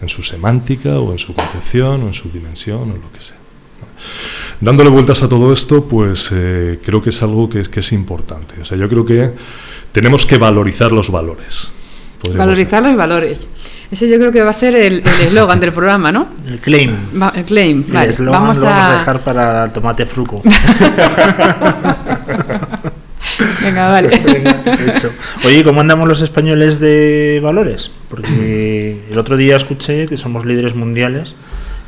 En 0.00 0.08
su 0.08 0.22
semántica, 0.22 0.98
o 0.98 1.12
en 1.12 1.18
su 1.18 1.34
concepción, 1.34 2.02
o 2.02 2.06
en 2.06 2.14
su 2.14 2.30
dimensión, 2.30 2.90
o 2.90 2.96
lo 2.96 3.12
que 3.12 3.20
sea. 3.20 3.36
Dándole 4.60 4.90
vueltas 4.90 5.22
a 5.22 5.28
todo 5.28 5.52
esto, 5.52 5.84
pues 5.84 6.30
eh, 6.32 6.80
creo 6.84 7.02
que 7.02 7.10
es 7.10 7.22
algo 7.22 7.48
que 7.48 7.60
es, 7.60 7.68
que 7.68 7.80
es 7.80 7.92
importante. 7.92 8.60
O 8.60 8.64
sea, 8.64 8.78
yo 8.78 8.88
creo 8.88 9.04
que 9.04 9.32
tenemos 9.92 10.24
que 10.24 10.38
valorizar 10.38 10.92
los 10.92 11.10
valores. 11.10 11.72
Valorizar 12.34 12.82
los 12.82 12.96
valores. 12.96 13.46
Ese 13.90 14.08
yo 14.08 14.18
creo 14.18 14.30
que 14.30 14.42
va 14.42 14.50
a 14.50 14.54
ser 14.54 14.76
el 14.76 15.02
eslogan 15.20 15.58
del 15.58 15.72
programa, 15.72 16.12
¿no? 16.12 16.28
El 16.46 16.60
claim. 16.60 16.96
el 17.34 17.44
claim, 17.44 17.84
vale. 17.88 18.12
vamos, 18.18 18.20
lo 18.20 18.30
vamos 18.30 18.64
a... 18.64 18.98
dejar 18.98 19.24
para 19.24 19.64
el 19.64 19.72
tomate 19.72 20.06
fruco. 20.06 20.42
Venga, 23.62 23.88
vale. 23.90 24.10
Oye, 25.44 25.64
¿cómo 25.64 25.80
andamos 25.80 26.08
los 26.08 26.20
españoles 26.22 26.78
de 26.78 27.40
valores? 27.42 27.90
Porque 28.08 29.02
el 29.10 29.18
otro 29.18 29.36
día 29.36 29.56
escuché 29.56 30.06
que 30.06 30.16
somos 30.16 30.44
líderes 30.44 30.76
mundiales 30.76 31.34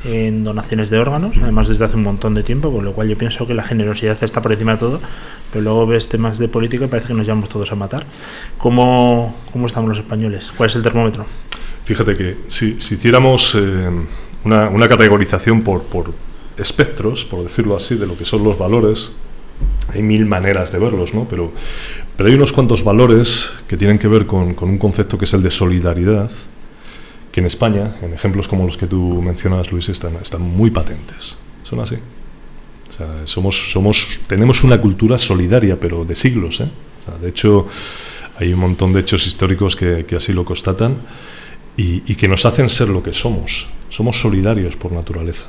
en 0.05 0.43
donaciones 0.43 0.91
de 0.91 0.99
órganos, 0.99 1.37
además 1.41 1.69
desde 1.69 1.85
hace 1.85 1.97
un 1.97 2.03
montón 2.03 2.35
de 2.35 2.43
tiempo, 2.43 2.73
con 2.73 2.85
lo 2.85 2.93
cual 2.93 3.09
yo 3.09 3.17
pienso 3.17 3.47
que 3.47 3.55
la 3.55 3.63
generosidad 3.63 4.23
está 4.23 4.43
por 4.43 4.53
encima 4.53 4.73
de 4.73 4.79
todo, 4.79 5.01
pero 5.53 5.63
luego 5.63 5.87
ves 5.87 6.09
temas 6.09 6.39
de 6.39 6.49
política 6.49 6.87
y 6.87 6.89
parece 6.89 7.09
que 7.09 7.15
nos 7.15 7.27
llevamos 7.27 7.49
todos 7.49 7.71
a 7.71 7.77
matar. 7.77 8.07
¿Cómo, 8.59 9.37
cómo 9.53 9.67
estamos 9.67 9.89
los 9.89 9.99
españoles? 9.99 10.53
¿Cuál 10.57 10.71
es 10.71 10.77
el 10.77 10.83
termómetro? 10.83 11.27
Fíjate 11.85 12.17
que 12.17 12.37
si, 12.47 12.77
hiciéramos 12.79 13.57
eh, 13.57 13.91
una, 14.45 14.89
categorización 14.89 15.63
por, 15.63 15.83
espectros, 16.57 17.25
por 17.25 17.43
decirlo 17.43 17.77
así, 17.77 17.97
de 17.97 18.07
lo 18.07 18.17
que 18.17 18.25
son 18.25 18.45
los 18.45 18.57
valores, 18.57 19.11
hay 19.93 20.03
mil 20.03 20.27
maneras 20.27 20.71
de 20.71 20.79
verlos, 20.79 21.13
¿no? 21.13 21.27
Pero, 21.29 21.53
pero 22.17 22.29
hay 22.29 22.37
unos 22.37 22.53
cuantos 22.53 22.85
valores 22.85 23.53
que 23.67 23.77
tienen 23.77 23.99
que 23.99 24.07
ver 24.07 24.27
con, 24.27 24.55
un 24.59 24.79
concepto 24.79 25.19
que 25.19 25.25
es 25.25 25.35
el 25.35 25.43
de 25.43 25.51
solidaridad, 25.51 26.31
que 27.33 27.41
en 27.41 27.47
España, 27.47 27.97
en 28.03 28.13
ejemplos 28.13 28.47
como 28.47 28.65
los 28.65 28.77
que 28.77 28.87
tú 28.87 29.21
mencionas, 29.23 29.73
Luis, 29.73 29.89
están, 29.89 30.17
están 30.17 30.43
muy 30.43 30.71
patentes. 30.71 31.37
Son 31.65 31.81
así. 31.81 31.97
somos, 33.25 33.73
somos, 33.73 34.21
tenemos 34.27 34.63
una 34.63 34.81
cultura 34.81 35.19
solidaria, 35.19 35.81
pero 35.81 36.05
de 36.05 36.15
siglos. 36.15 36.61
¿eh? 36.61 36.69
de 37.21 37.29
hecho, 37.29 37.67
hay 38.39 38.53
un 38.53 38.61
montón 38.61 38.93
de 38.93 39.01
hechos 39.01 39.27
históricos 39.27 39.75
que, 39.75 40.05
que 40.05 40.17
así 40.17 40.33
lo 40.33 40.45
constatan 40.45 40.97
y, 41.77 42.15
que 42.15 42.29
nos 42.29 42.45
hacen 42.45 42.69
ser 42.69 42.89
lo 42.89 43.03
que 43.03 43.13
somos. 43.13 43.67
Somos 43.89 44.21
solidarios 44.21 44.77
por 44.77 44.93
naturaleza. 44.93 45.47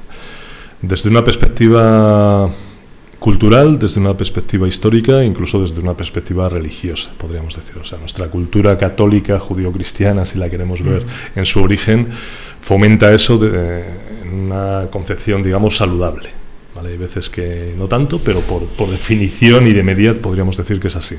Desde 0.82 1.10
una 1.10 1.24
perspectiva 1.24 2.51
cultural, 3.20 3.80
desde 3.80 4.01
una 4.01 4.18
perspectiva 4.18 4.68
histórica, 4.68 5.24
incluso 5.24 5.62
desde 5.62 5.80
una 5.80 5.96
perspectiva 5.96 6.50
religiosa, 6.50 7.10
podríamos 7.18 7.56
decir. 7.56 7.77
O 7.77 7.86
sea, 7.86 7.98
nuestra 7.98 8.27
cultura 8.27 8.77
católica, 8.77 9.39
judío-cristiana, 9.39 10.25
si 10.25 10.38
la 10.38 10.50
queremos 10.50 10.84
ver 10.84 11.06
mm. 11.06 11.39
en 11.39 11.46
su 11.46 11.62
origen, 11.62 12.10
fomenta 12.60 13.13
eso 13.13 13.38
de, 13.38 13.86
en 14.24 14.34
una 14.34 14.88
concepción, 14.92 15.42
digamos, 15.42 15.77
saludable. 15.77 16.30
¿vale? 16.75 16.89
Hay 16.89 16.98
veces 16.98 17.30
que 17.30 17.74
no 17.77 17.88
tanto, 17.88 18.20
pero 18.20 18.42
por, 18.42 18.65
por 18.65 18.89
definición 18.89 19.68
y 19.68 19.74
de 19.74 19.84
media 19.84 20.22
podríamos 20.22 20.58
decir 20.58 20.82
que 20.82 20.88
es 20.88 20.96
así. 20.98 21.15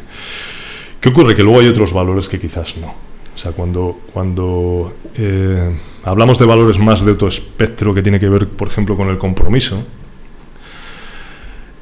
¿Qué 1.00 1.08
ocurre? 1.08 1.34
Que 1.34 1.42
luego 1.42 1.60
hay 1.60 1.68
otros 1.68 1.92
valores 1.92 2.28
que 2.28 2.38
quizás 2.38 2.76
no. 2.76 3.13
O 3.34 3.38
sea, 3.38 3.52
cuando, 3.52 3.98
cuando 4.12 4.94
eh, 5.16 5.76
hablamos 6.04 6.38
de 6.38 6.46
valores 6.46 6.78
más 6.78 7.04
de 7.04 7.12
otro 7.12 7.26
espectro 7.26 7.92
que 7.92 8.02
tiene 8.02 8.20
que 8.20 8.28
ver, 8.28 8.48
por 8.48 8.68
ejemplo, 8.68 8.96
con 8.96 9.08
el 9.08 9.18
compromiso, 9.18 9.82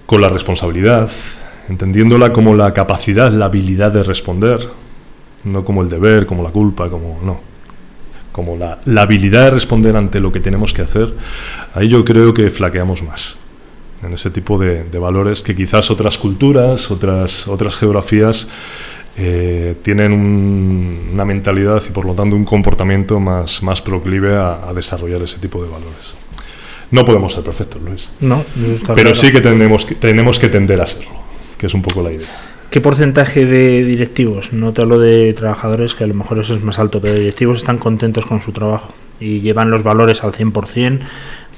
con 0.06 0.20
la 0.20 0.30
responsabilidad, 0.30 1.10
entendiéndola 1.68 2.32
como 2.32 2.54
la 2.54 2.72
capacidad, 2.72 3.30
la 3.30 3.46
habilidad 3.46 3.92
de 3.92 4.02
responder, 4.02 4.66
no 5.44 5.64
como 5.64 5.82
el 5.82 5.90
deber, 5.90 6.24
como 6.24 6.42
la 6.42 6.50
culpa, 6.50 6.88
como 6.88 7.20
no, 7.22 7.40
como 8.32 8.56
la, 8.56 8.80
la 8.86 9.02
habilidad 9.02 9.44
de 9.44 9.50
responder 9.50 9.94
ante 9.94 10.20
lo 10.20 10.32
que 10.32 10.40
tenemos 10.40 10.72
que 10.72 10.82
hacer, 10.82 11.12
ahí 11.74 11.88
yo 11.88 12.02
creo 12.02 12.32
que 12.32 12.48
flaqueamos 12.48 13.02
más 13.02 13.38
en 14.02 14.12
ese 14.14 14.30
tipo 14.30 14.58
de, 14.58 14.84
de 14.84 14.98
valores 14.98 15.42
que 15.42 15.54
quizás 15.54 15.90
otras 15.90 16.18
culturas, 16.18 16.90
otras, 16.90 17.46
otras 17.46 17.76
geografías 17.76 18.48
eh, 19.16 19.76
tienen 19.82 20.12
una 21.12 21.24
mentalidad 21.24 21.82
y 21.86 21.90
por 21.90 22.06
lo 22.06 22.14
tanto 22.14 22.34
un 22.34 22.46
comportamiento 22.46 23.20
más, 23.20 23.62
más 23.62 23.82
proclive 23.82 24.36
a, 24.36 24.72
desarrollar 24.74 25.20
ese 25.22 25.38
tipo 25.38 25.62
de 25.62 25.68
valores. 25.68 26.14
No 26.90 27.04
podemos 27.04 27.32
ser 27.32 27.42
perfectos, 27.42 27.80
Luis. 27.82 28.10
No, 28.20 28.44
pero 28.94 29.14
sí 29.14 29.30
que 29.30 29.40
tenemos, 29.40 29.84
que 29.84 29.94
tenemos 29.94 30.38
que 30.38 30.48
tender 30.48 30.80
a 30.80 30.86
serlo, 30.86 31.10
que 31.58 31.66
es 31.66 31.74
un 31.74 31.82
poco 31.82 32.02
la 32.02 32.12
idea. 32.12 32.28
¿Qué 32.70 32.80
porcentaje 32.80 33.44
de 33.44 33.84
directivos, 33.84 34.54
no 34.54 34.72
te 34.72 34.80
hablo 34.80 34.98
de 34.98 35.34
trabajadores, 35.34 35.94
que 35.94 36.04
a 36.04 36.06
lo 36.06 36.14
mejor 36.14 36.38
eso 36.38 36.54
es 36.54 36.62
más 36.62 36.78
alto, 36.78 37.02
pero 37.02 37.14
directivos 37.14 37.58
están 37.58 37.76
contentos 37.76 38.24
con 38.24 38.40
su 38.40 38.52
trabajo 38.52 38.94
y 39.20 39.40
llevan 39.40 39.70
los 39.70 39.82
valores 39.82 40.24
al 40.24 40.32
100% 40.32 41.00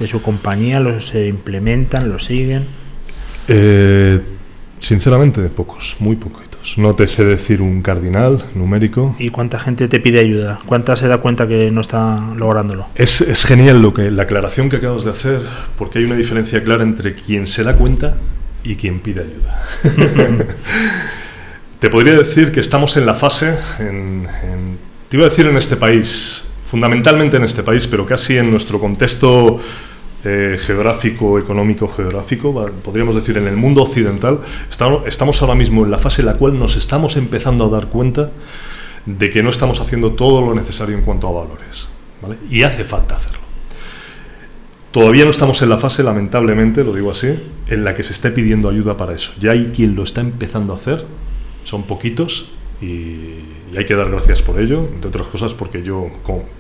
de 0.01 0.09
su 0.09 0.23
compañía, 0.23 0.81
los 0.81 1.15
implementan, 1.15 2.09
los 2.09 2.25
siguen? 2.25 2.65
Eh, 3.47 4.21
sinceramente, 4.81 5.41
pocos, 5.51 5.97
muy 6.01 6.17
pocos. 6.17 6.45
No 6.77 6.95
te 6.95 7.07
sé 7.07 7.25
decir 7.25 7.61
un 7.63 7.83
cardinal 7.83 8.45
numérico. 8.55 9.15
¿Y 9.19 9.29
cuánta 9.29 9.59
gente 9.59 9.87
te 9.89 10.01
pide 10.01 10.21
ayuda? 10.21 10.61
¿Cuánta 10.67 10.97
se 10.97 11.09
da 11.09 11.19
cuenta 11.19 11.47
que 11.47 11.71
no 11.71 11.81
está 11.81 12.31
lográndolo? 12.37 12.87
Es, 12.95 13.21
es 13.21 13.45
genial 13.45 13.83
lo 13.83 13.93
que 13.93 14.11
la 14.11 14.25
aclaración 14.25 14.71
que 14.71 14.77
acabas 14.77 15.05
de 15.05 15.11
hacer, 15.11 15.43
porque 15.77 15.99
hay 15.99 16.05
una 16.05 16.17
diferencia 16.17 16.63
clara 16.65 16.83
entre 16.83 17.15
quien 17.15 17.47
se 17.47 17.65
da 17.65 17.77
cuenta 17.77 18.17
y 18.65 18.77
quien 18.77 19.01
pide 19.01 19.23
ayuda. 19.23 19.63
te 21.79 21.91
podría 21.91 22.15
decir 22.15 22.51
que 22.51 22.61
estamos 22.61 22.97
en 22.97 23.07
la 23.07 23.15
fase, 23.15 23.55
en, 23.79 24.27
te 25.09 25.17
iba 25.17 25.27
a 25.27 25.29
decir 25.29 25.47
en 25.47 25.57
este 25.57 25.77
país, 25.77 26.47
fundamentalmente 26.65 27.37
en 27.37 27.45
este 27.45 27.63
país, 27.63 27.87
pero 27.87 28.07
casi 28.07 28.39
en 28.39 28.51
nuestro 28.51 28.81
contexto 28.81 29.61
eh, 30.27 30.57
geográfico, 30.59 31.39
económico, 31.39 31.87
geográfico, 31.87 32.65
podríamos 32.83 33.15
decir 33.15 33.37
en 33.37 33.47
el 33.47 33.59
mundo 33.59 33.83
occidental, 33.83 34.41
estamos, 34.71 35.43
ahora 35.43 35.55
mismo 35.55 35.85
en 35.85 35.91
la 35.91 35.99
fase 35.99 36.23
en 36.23 36.27
la 36.27 36.39
cual 36.39 36.59
nos 36.59 36.77
estamos 36.77 37.17
empezando 37.17 37.67
a 37.67 37.69
dar 37.69 37.89
cuenta 37.89 38.31
de 39.05 39.29
que 39.29 39.43
no 39.43 39.51
estamos 39.51 39.81
haciendo 39.81 40.13
todo 40.13 40.41
lo 40.41 40.55
necesario 40.55 40.97
en 40.97 41.03
cuanto 41.03 41.29
a 41.29 41.43
valores. 41.43 41.91
Y 42.49 42.63
hace 42.63 42.85
falta 42.85 43.17
hacerlo. 43.17 43.41
Todavía 44.93 45.25
no 45.25 45.31
estamos 45.31 45.61
en 45.61 45.69
la 45.69 45.77
fase, 45.77 46.03
lamentablemente, 46.03 46.85
lo 46.85 46.95
digo 46.95 47.11
así, 47.11 47.39
en 47.69 47.85
la 47.85 47.95
que 47.95 48.03
se 48.03 48.15
esté 48.15 48.31
pidiendo 48.31 48.71
ayuda 48.71 48.97
para 48.97 49.13
eso. 49.13 49.33
Ya 49.39 49.51
hay 49.51 49.73
quien 49.77 49.95
lo 49.95 50.05
está 50.05 50.23
empezando 50.23 50.73
a 50.73 50.77
hacer, 50.77 51.05
son 51.65 51.83
poquitos, 51.83 52.51
y, 52.81 53.41
hay 53.77 53.85
que 53.85 53.95
dar 53.95 54.11
gracias 54.11 54.41
por 54.41 54.59
ello, 54.59 54.89
entre 54.95 55.09
otras 55.09 55.27
cosas 55.27 55.53
porque 55.53 55.83
yo, 55.83 56.09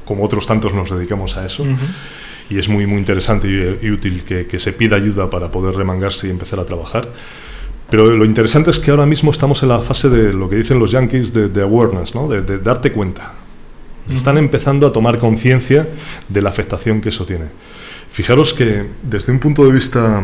como, 0.04 0.22
otros 0.22 0.46
tantos, 0.46 0.74
nos 0.74 0.90
dedicamos 0.90 1.38
a 1.38 1.46
eso 1.46 1.64
y 2.50 2.58
es 2.58 2.68
muy, 2.68 2.86
muy 2.86 2.98
interesante 2.98 3.48
y, 3.48 3.90
útil 3.90 4.24
que, 4.24 4.58
se 4.58 4.72
pida 4.72 4.96
ayuda 4.96 5.30
para 5.30 5.50
poder 5.50 5.74
remangarse 5.74 6.28
y 6.28 6.30
empezar 6.30 6.60
a 6.60 6.64
trabajar. 6.64 7.08
Pero 7.90 8.10
lo 8.10 8.24
interesante 8.24 8.70
es 8.70 8.80
que 8.80 8.90
ahora 8.90 9.06
mismo 9.06 9.30
estamos 9.30 9.62
en 9.62 9.68
la 9.68 9.80
fase 9.80 10.08
de 10.08 10.32
lo 10.32 10.48
que 10.48 10.56
dicen 10.56 10.78
los 10.78 10.90
yankees 10.90 11.32
de, 11.32 11.62
awareness, 11.62 12.14
¿no? 12.14 12.28
de, 12.28 12.58
darte 12.58 12.92
cuenta. 12.92 13.32
Están 14.12 14.36
empezando 14.36 14.86
a 14.86 14.92
tomar 14.92 15.18
conciencia 15.18 15.88
de 16.28 16.42
la 16.42 16.50
afectación 16.50 17.00
que 17.00 17.08
eso 17.08 17.24
tiene. 17.24 17.46
Fijaros 18.10 18.52
que 18.52 18.84
desde 19.02 19.32
un 19.32 19.38
punto 19.38 19.64
de 19.64 19.72
vista, 19.72 20.22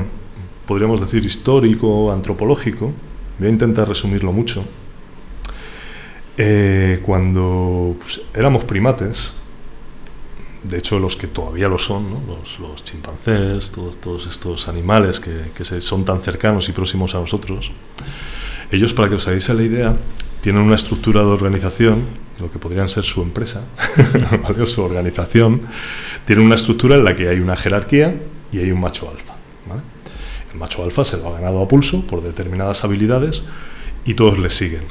podríamos 0.66 1.00
decir, 1.00 1.24
histórico, 1.24 2.12
antropológico, 2.12 2.92
voy 3.38 3.48
a 3.48 3.50
intentar 3.50 3.88
resumirlo 3.88 4.32
mucho, 4.32 4.64
eh, 6.36 7.00
cuando 7.02 7.96
pues, 7.98 8.20
éramos 8.34 8.64
primates, 8.64 9.34
de 10.62 10.78
hecho 10.78 10.98
los 10.98 11.16
que 11.16 11.26
todavía 11.26 11.68
lo 11.68 11.78
son, 11.78 12.06
los, 12.26 12.84
chimpancés, 12.84 13.70
todos, 13.70 14.00
todos 14.00 14.26
estos 14.26 14.68
animales 14.68 15.20
que, 15.20 15.80
son 15.80 16.04
tan 16.04 16.22
cercanos 16.22 16.68
y 16.68 16.72
próximos 16.72 17.14
a 17.14 17.20
nosotros, 17.20 17.72
ellos, 18.70 18.94
para 18.94 19.08
que 19.08 19.16
os 19.16 19.26
hagáis 19.26 19.48
la 19.48 19.62
idea, 19.62 19.96
tienen 20.42 20.62
una 20.62 20.76
estructura 20.76 21.22
de 21.22 21.28
organización 21.28 22.30
lo 22.40 22.50
que 22.50 22.58
podrían 22.58 22.88
ser 22.88 23.04
su 23.04 23.22
empresa 23.22 23.62
o 24.60 24.66
su 24.66 24.82
organización, 24.82 25.62
tienen 26.24 26.44
una 26.44 26.54
estructura 26.54 26.96
en 26.96 27.04
la 27.04 27.14
que 27.14 27.28
hay 27.28 27.38
una 27.38 27.56
jerarquía 27.56 28.14
y 28.52 28.58
hay 28.58 28.70
un 28.72 28.80
macho 28.80 29.10
alfa. 29.10 29.34
El 30.52 30.58
macho 30.58 30.82
alfa 30.82 31.04
se 31.04 31.16
lo 31.16 31.28
ha 31.28 31.38
ganado 31.38 31.62
a 31.62 31.68
pulso 31.68 32.04
por 32.06 32.22
determinadas 32.22 32.82
habilidades 32.82 33.44
y 34.04 34.14
todos 34.14 34.38
le 34.38 34.50
siguen. 34.50 34.82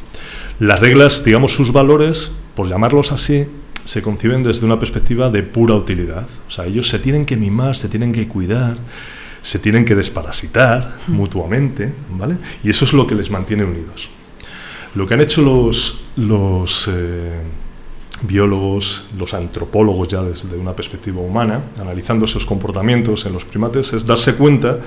Las 0.60 0.80
reglas, 0.80 1.24
digamos, 1.26 1.54
sus 1.54 1.74
valores, 1.74 2.32
por 2.56 2.70
llamarlos 2.70 3.12
así, 3.12 3.46
se 3.86 4.02
conciben 4.02 4.44
desde 4.44 4.66
una 4.66 4.80
perspectiva 4.80 5.30
de 5.30 5.44
pura 5.44 5.76
utilidad. 5.76 6.28
O 6.48 6.52
sea, 6.52 6.66
ellos 6.66 6.88
se 6.90 7.00
tienen 7.00 7.26
que 7.26 7.38
mimar, 7.38 7.76
se 7.76 7.90
tienen 7.90 8.14
que 8.14 8.28
cuidar, 8.28 8.78
se 9.42 9.60
tienen 9.60 9.86
que 9.86 9.96
desparasitar 9.96 10.98
mm. 11.08 11.12
mutuamente, 11.12 11.94
¿vale? 12.12 12.38
Y 12.64 12.70
eso 12.70 12.86
es 12.86 12.94
lo 12.94 13.08
que 13.08 13.16
les 13.16 13.30
mantiene 13.30 13.64
unidos. 13.64 14.10
Lo 14.96 15.08
que 15.08 15.14
han 15.14 15.22
hecho 15.22 15.42
los, 15.42 16.02
los 16.16 16.90
eh, 16.92 17.42
biólogos, 18.24 19.06
los 19.18 19.34
antropólogos 19.34 20.08
ya 20.08 20.22
desde 20.24 20.58
una 20.58 20.76
perspectiva 20.76 21.22
humana, 21.22 21.62
analizando 21.80 22.26
esos 22.26 22.46
comportamientos 22.46 23.26
en 23.26 23.34
los 23.34 23.46
primates, 23.46 23.94
es 23.94 24.06
darse 24.06 24.36
cuenta 24.36 24.80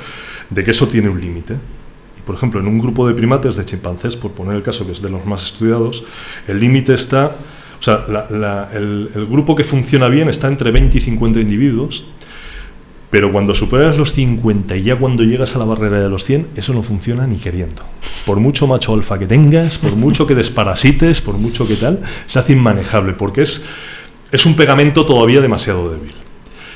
de 0.50 0.64
que 0.64 0.72
eso 0.72 0.88
tiene 0.88 1.08
un 1.08 1.20
límite. 1.20 1.54
Y 1.54 2.22
por 2.26 2.34
ejemplo, 2.34 2.60
en 2.60 2.66
un 2.66 2.78
grupo 2.78 3.06
de 3.06 3.14
primates, 3.14 3.56
de 3.56 3.64
chimpancés, 3.64 4.16
por 4.16 4.32
poner 4.32 4.56
el 4.56 4.62
caso 4.62 4.84
que 4.84 4.92
es 4.92 5.00
de 5.00 5.08
los 5.08 5.24
más 5.24 5.44
estudiados, 5.44 6.04
el 6.48 6.58
límite 6.58 6.94
está, 6.94 7.36
o 7.82 7.84
sea, 7.84 8.68
el, 8.72 9.10
el 9.12 9.26
grupo 9.26 9.56
que 9.56 9.64
funciona 9.64 10.06
bien 10.06 10.28
está 10.28 10.46
entre 10.46 10.70
20 10.70 10.98
y 10.98 11.00
50 11.00 11.40
individuos, 11.40 12.04
pero 13.10 13.32
cuando 13.32 13.56
superas 13.56 13.98
los 13.98 14.12
50 14.12 14.76
y 14.76 14.84
ya 14.84 14.96
cuando 14.96 15.24
llegas 15.24 15.56
a 15.56 15.58
la 15.58 15.64
barrera 15.64 16.00
de 16.00 16.08
los 16.08 16.24
100, 16.24 16.50
eso 16.54 16.72
no 16.74 16.84
funciona 16.84 17.26
ni 17.26 17.38
queriendo. 17.38 17.82
Por 18.24 18.38
mucho 18.38 18.68
macho 18.68 18.94
alfa 18.94 19.18
que 19.18 19.26
tengas, 19.26 19.78
por 19.78 19.96
mucho 19.96 20.28
que 20.28 20.36
desparasites, 20.36 21.20
por 21.22 21.38
mucho 21.38 21.66
que 21.66 21.74
tal, 21.74 22.02
se 22.26 22.38
hace 22.38 22.52
inmanejable 22.52 23.14
porque 23.14 23.42
es, 23.42 23.64
es 24.30 24.46
un 24.46 24.54
pegamento 24.54 25.04
todavía 25.04 25.40
demasiado 25.40 25.90
débil. 25.90 26.14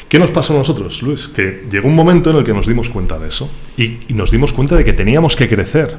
¿Qué 0.08 0.18
nos 0.18 0.32
pasó 0.32 0.54
a 0.54 0.56
nosotros, 0.56 1.02
Luis? 1.02 1.28
Que 1.28 1.68
llegó 1.70 1.86
un 1.86 1.94
momento 1.94 2.30
en 2.30 2.38
el 2.38 2.44
que 2.44 2.52
nos 2.52 2.66
dimos 2.66 2.90
cuenta 2.90 3.16
de 3.16 3.28
eso 3.28 3.48
y, 3.76 3.98
nos 4.08 4.32
dimos 4.32 4.52
cuenta 4.52 4.74
de 4.74 4.84
que 4.84 4.92
teníamos 4.92 5.36
que 5.36 5.48
crecer 5.48 5.98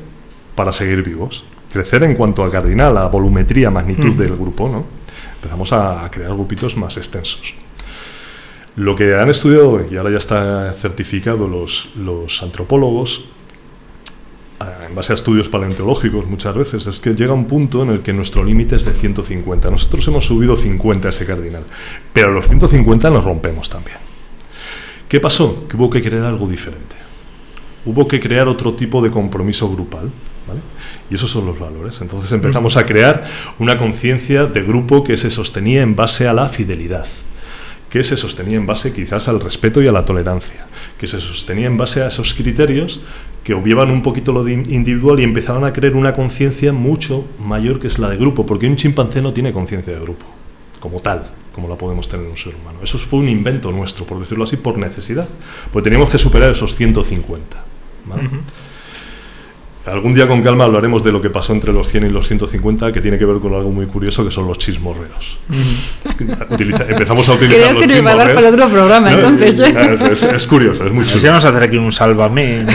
para 0.53 0.73
seguir 0.73 1.01
vivos. 1.01 1.45
Crecer 1.71 2.03
en 2.03 2.15
cuanto 2.15 2.43
a 2.43 2.51
cardinal, 2.51 2.97
a 2.97 3.07
volumetría, 3.07 3.71
magnitud 3.71 4.15
mm. 4.15 4.17
del 4.17 4.35
grupo, 4.35 4.67
¿no? 4.67 4.96
Empezamos 5.37 5.73
a 5.73 6.09
crear 6.11 6.33
grupitos 6.33 6.77
más 6.77 6.97
extensos. 6.97 7.55
Lo 8.77 8.95
que 8.95 9.15
han 9.15 9.27
estudiado, 9.27 9.83
y 9.89 9.97
ahora 9.97 10.11
ya 10.11 10.19
está 10.19 10.71
certificado 10.73 11.47
los, 11.47 11.89
los 11.95 12.43
antropólogos, 12.43 13.25
ah, 14.59 14.85
en 14.87 14.93
base 14.93 15.13
a 15.13 15.15
estudios 15.15 15.49
paleontológicos 15.49 16.27
muchas 16.27 16.55
veces, 16.55 16.85
es 16.85 16.99
que 16.99 17.15
llega 17.15 17.33
un 17.33 17.45
punto 17.45 17.81
en 17.81 17.89
el 17.89 18.01
que 18.01 18.13
nuestro 18.13 18.43
límite 18.43 18.75
es 18.75 18.85
de 18.85 18.93
150. 18.93 19.71
Nosotros 19.71 20.07
hemos 20.07 20.25
subido 20.25 20.55
50 20.55 21.07
a 21.07 21.09
ese 21.09 21.25
cardinal, 21.25 21.63
pero 22.13 22.27
a 22.27 22.31
los 22.31 22.47
150 22.47 23.09
nos 23.09 23.25
rompemos 23.25 23.67
también. 23.67 23.97
¿Qué 25.09 25.19
pasó? 25.19 25.67
Que 25.67 25.75
hubo 25.75 25.89
que 25.89 26.03
crear 26.03 26.25
algo 26.25 26.47
diferente. 26.47 26.95
Hubo 27.83 28.07
que 28.07 28.19
crear 28.19 28.47
otro 28.47 28.75
tipo 28.75 29.01
de 29.01 29.09
compromiso 29.09 29.67
grupal. 29.71 30.11
Y 31.09 31.15
esos 31.15 31.29
son 31.29 31.45
los 31.45 31.59
valores. 31.59 32.01
Entonces 32.01 32.31
empezamos 32.31 32.77
a 32.77 32.85
crear 32.85 33.25
una 33.59 33.77
conciencia 33.77 34.45
de 34.45 34.61
grupo 34.61 35.03
que 35.03 35.17
se 35.17 35.29
sostenía 35.29 35.81
en 35.81 35.95
base 35.95 36.27
a 36.27 36.33
la 36.33 36.49
fidelidad 36.49 37.05
que 37.89 38.03
se 38.03 38.17
sostenía 38.17 38.57
en 38.57 38.65
base 38.65 38.93
quizás 38.93 39.27
al 39.27 39.39
respeto 39.39 39.81
y 39.81 39.87
a 39.87 39.91
la 39.91 40.05
tolerancia, 40.05 40.67
que 40.97 41.07
se 41.07 41.21
sostenía 41.21 41.67
en 41.67 41.77
base 41.77 42.01
a 42.01 42.07
esos 42.07 42.33
criterios 42.33 43.01
que 43.43 43.53
obviaban 43.53 43.91
un 43.91 44.01
poquito 44.01 44.33
lo 44.33 44.47
individual 44.47 45.19
y 45.19 45.23
empezaban 45.23 45.63
a 45.63 45.71
crear 45.71 45.95
una 45.95 46.13
conciencia 46.13 46.73
mucho 46.73 47.25
mayor 47.39 47.79
que 47.79 47.87
es 47.87 47.97
la 47.97 48.09
de 48.09 48.17
grupo, 48.17 48.45
porque 48.45 48.67
un 48.67 48.75
chimpancé 48.75 49.21
no 49.21 49.31
tiene 49.31 49.53
conciencia 49.53 49.93
de 49.93 49.99
grupo, 49.99 50.25
como 50.81 50.99
tal, 50.99 51.31
como 51.53 51.69
la 51.69 51.77
podemos 51.77 52.09
tener 52.09 52.27
un 52.27 52.35
ser 52.35 52.55
humano. 52.55 52.79
Eso 52.83 52.97
fue 52.97 53.19
un 53.19 53.29
invento 53.29 53.71
nuestro, 53.71 54.05
por 54.05 54.19
decirlo 54.19 54.43
así, 54.43 54.57
por 54.57 54.77
necesidad, 54.77 55.29
porque 55.71 55.85
teníamos 55.85 56.11
que 56.11 56.17
superar 56.17 56.51
esos 56.51 56.75
150. 56.75 57.63
¿vale? 58.05 58.29
Algún 59.87 60.13
día 60.13 60.27
con 60.27 60.41
calma 60.43 60.65
hablaremos 60.65 61.03
de 61.03 61.11
lo 61.11 61.21
que 61.21 61.29
pasó 61.29 61.53
entre 61.53 61.71
los 61.71 61.87
100 61.87 62.07
y 62.07 62.09
los 62.09 62.27
150, 62.27 62.91
que 62.91 63.01
tiene 63.01 63.17
que 63.17 63.25
ver 63.25 63.39
con 63.39 63.53
algo 63.53 63.71
muy 63.71 63.85
curioso, 63.85 64.25
que 64.25 64.31
son 64.31 64.47
los 64.47 64.57
chismorreos. 64.57 65.39
empezamos 66.19 67.29
a 67.29 67.33
utilizar 67.33 67.75
Creo 67.75 67.79
que 67.79 67.87
nos 67.87 68.05
va 68.05 68.11
a 68.11 68.15
dar 68.15 68.33
para 68.35 68.49
otro 68.49 68.69
programa, 68.69 69.13
entonces. 69.13 69.59
Es, 69.59 70.47
curioso, 70.47 70.85
es 70.85 70.91
muy 70.91 71.05
chulo. 71.05 71.21
vamos 71.23 71.45
a 71.45 71.49
hacer 71.49 71.63
aquí 71.63 71.77
un 71.77 71.91
sálvame. 71.91 72.65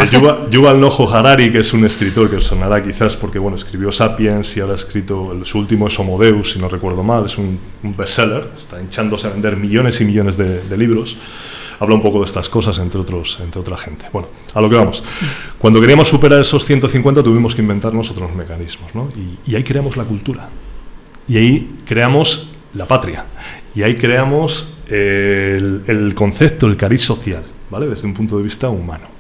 Yuval, 0.51 0.81
Nojo 0.81 1.13
Harari, 1.13 1.53
que 1.53 1.59
es 1.59 1.73
un 1.73 1.85
escritor 1.85 2.31
que 2.31 2.37
os 2.37 2.45
sonará 2.45 2.83
quizás 2.83 3.17
porque 3.17 3.39
bueno, 3.39 3.57
escribió 3.57 3.93
Sapiens 3.93 4.57
y 4.57 4.61
ahora 4.61 4.73
ha 4.73 4.77
escrito, 4.77 5.39
su 5.45 5.59
último 5.59 5.89
es 5.89 5.99
Homo 5.99 6.19
Deus, 6.19 6.53
si 6.53 6.59
no 6.59 6.69
recuerdo 6.69 7.03
mal, 7.03 7.27
es 7.27 7.37
un, 7.37 7.59
bestseller, 7.83 8.49
está 8.59 8.81
hinchándose 8.81 9.27
a 9.27 9.31
vender 9.31 9.57
millones 9.57 10.01
y 10.01 10.05
millones 10.05 10.37
de, 10.37 10.63
de 10.63 10.77
libros 10.79 11.17
habla 11.79 11.95
un 11.95 12.03
poco 12.03 12.21
de 12.21 12.27
estas 12.27 12.49
cosas, 12.49 12.79
entre, 12.79 13.01
otros, 13.01 13.39
entre 13.41 13.61
otra 13.61 13.77
gente. 13.77 14.07
Bueno, 14.13 14.29
a 14.55 14.61
lo 14.61 14.69
que 14.69 14.77
vamos. 14.77 15.03
Cuando 15.59 15.81
queríamos 15.81 16.09
superar 16.09 16.41
esos 16.41 16.65
150 16.65 17.23
tuvimos 17.23 17.55
que 17.55 17.63
inventarnos 17.63 18.11
otros 18.11 18.35
mecanismos, 18.35 18.95
¿no? 18.95 19.09
Y, 19.47 19.55
ahí 19.55 19.65
creamos 19.65 19.97
la 19.97 20.05
cultura. 20.05 20.49
Y 21.29 21.37
ahí 21.37 21.79
creamos 21.87 22.51
la 22.75 22.87
patria. 22.87 23.27
Y 23.75 23.83
ahí 23.83 23.95
creamos 23.95 24.75
el, 24.89 25.83
el 25.87 26.15
concepto, 26.15 26.67
el 26.67 26.77
cariz 26.77 27.03
social, 27.03 27.43
¿vale? 27.71 27.89
Desde 27.89 28.07
un 28.07 28.15
punto 28.15 28.37
de 28.37 28.43
vista 28.43 28.69
humano. 28.69 29.13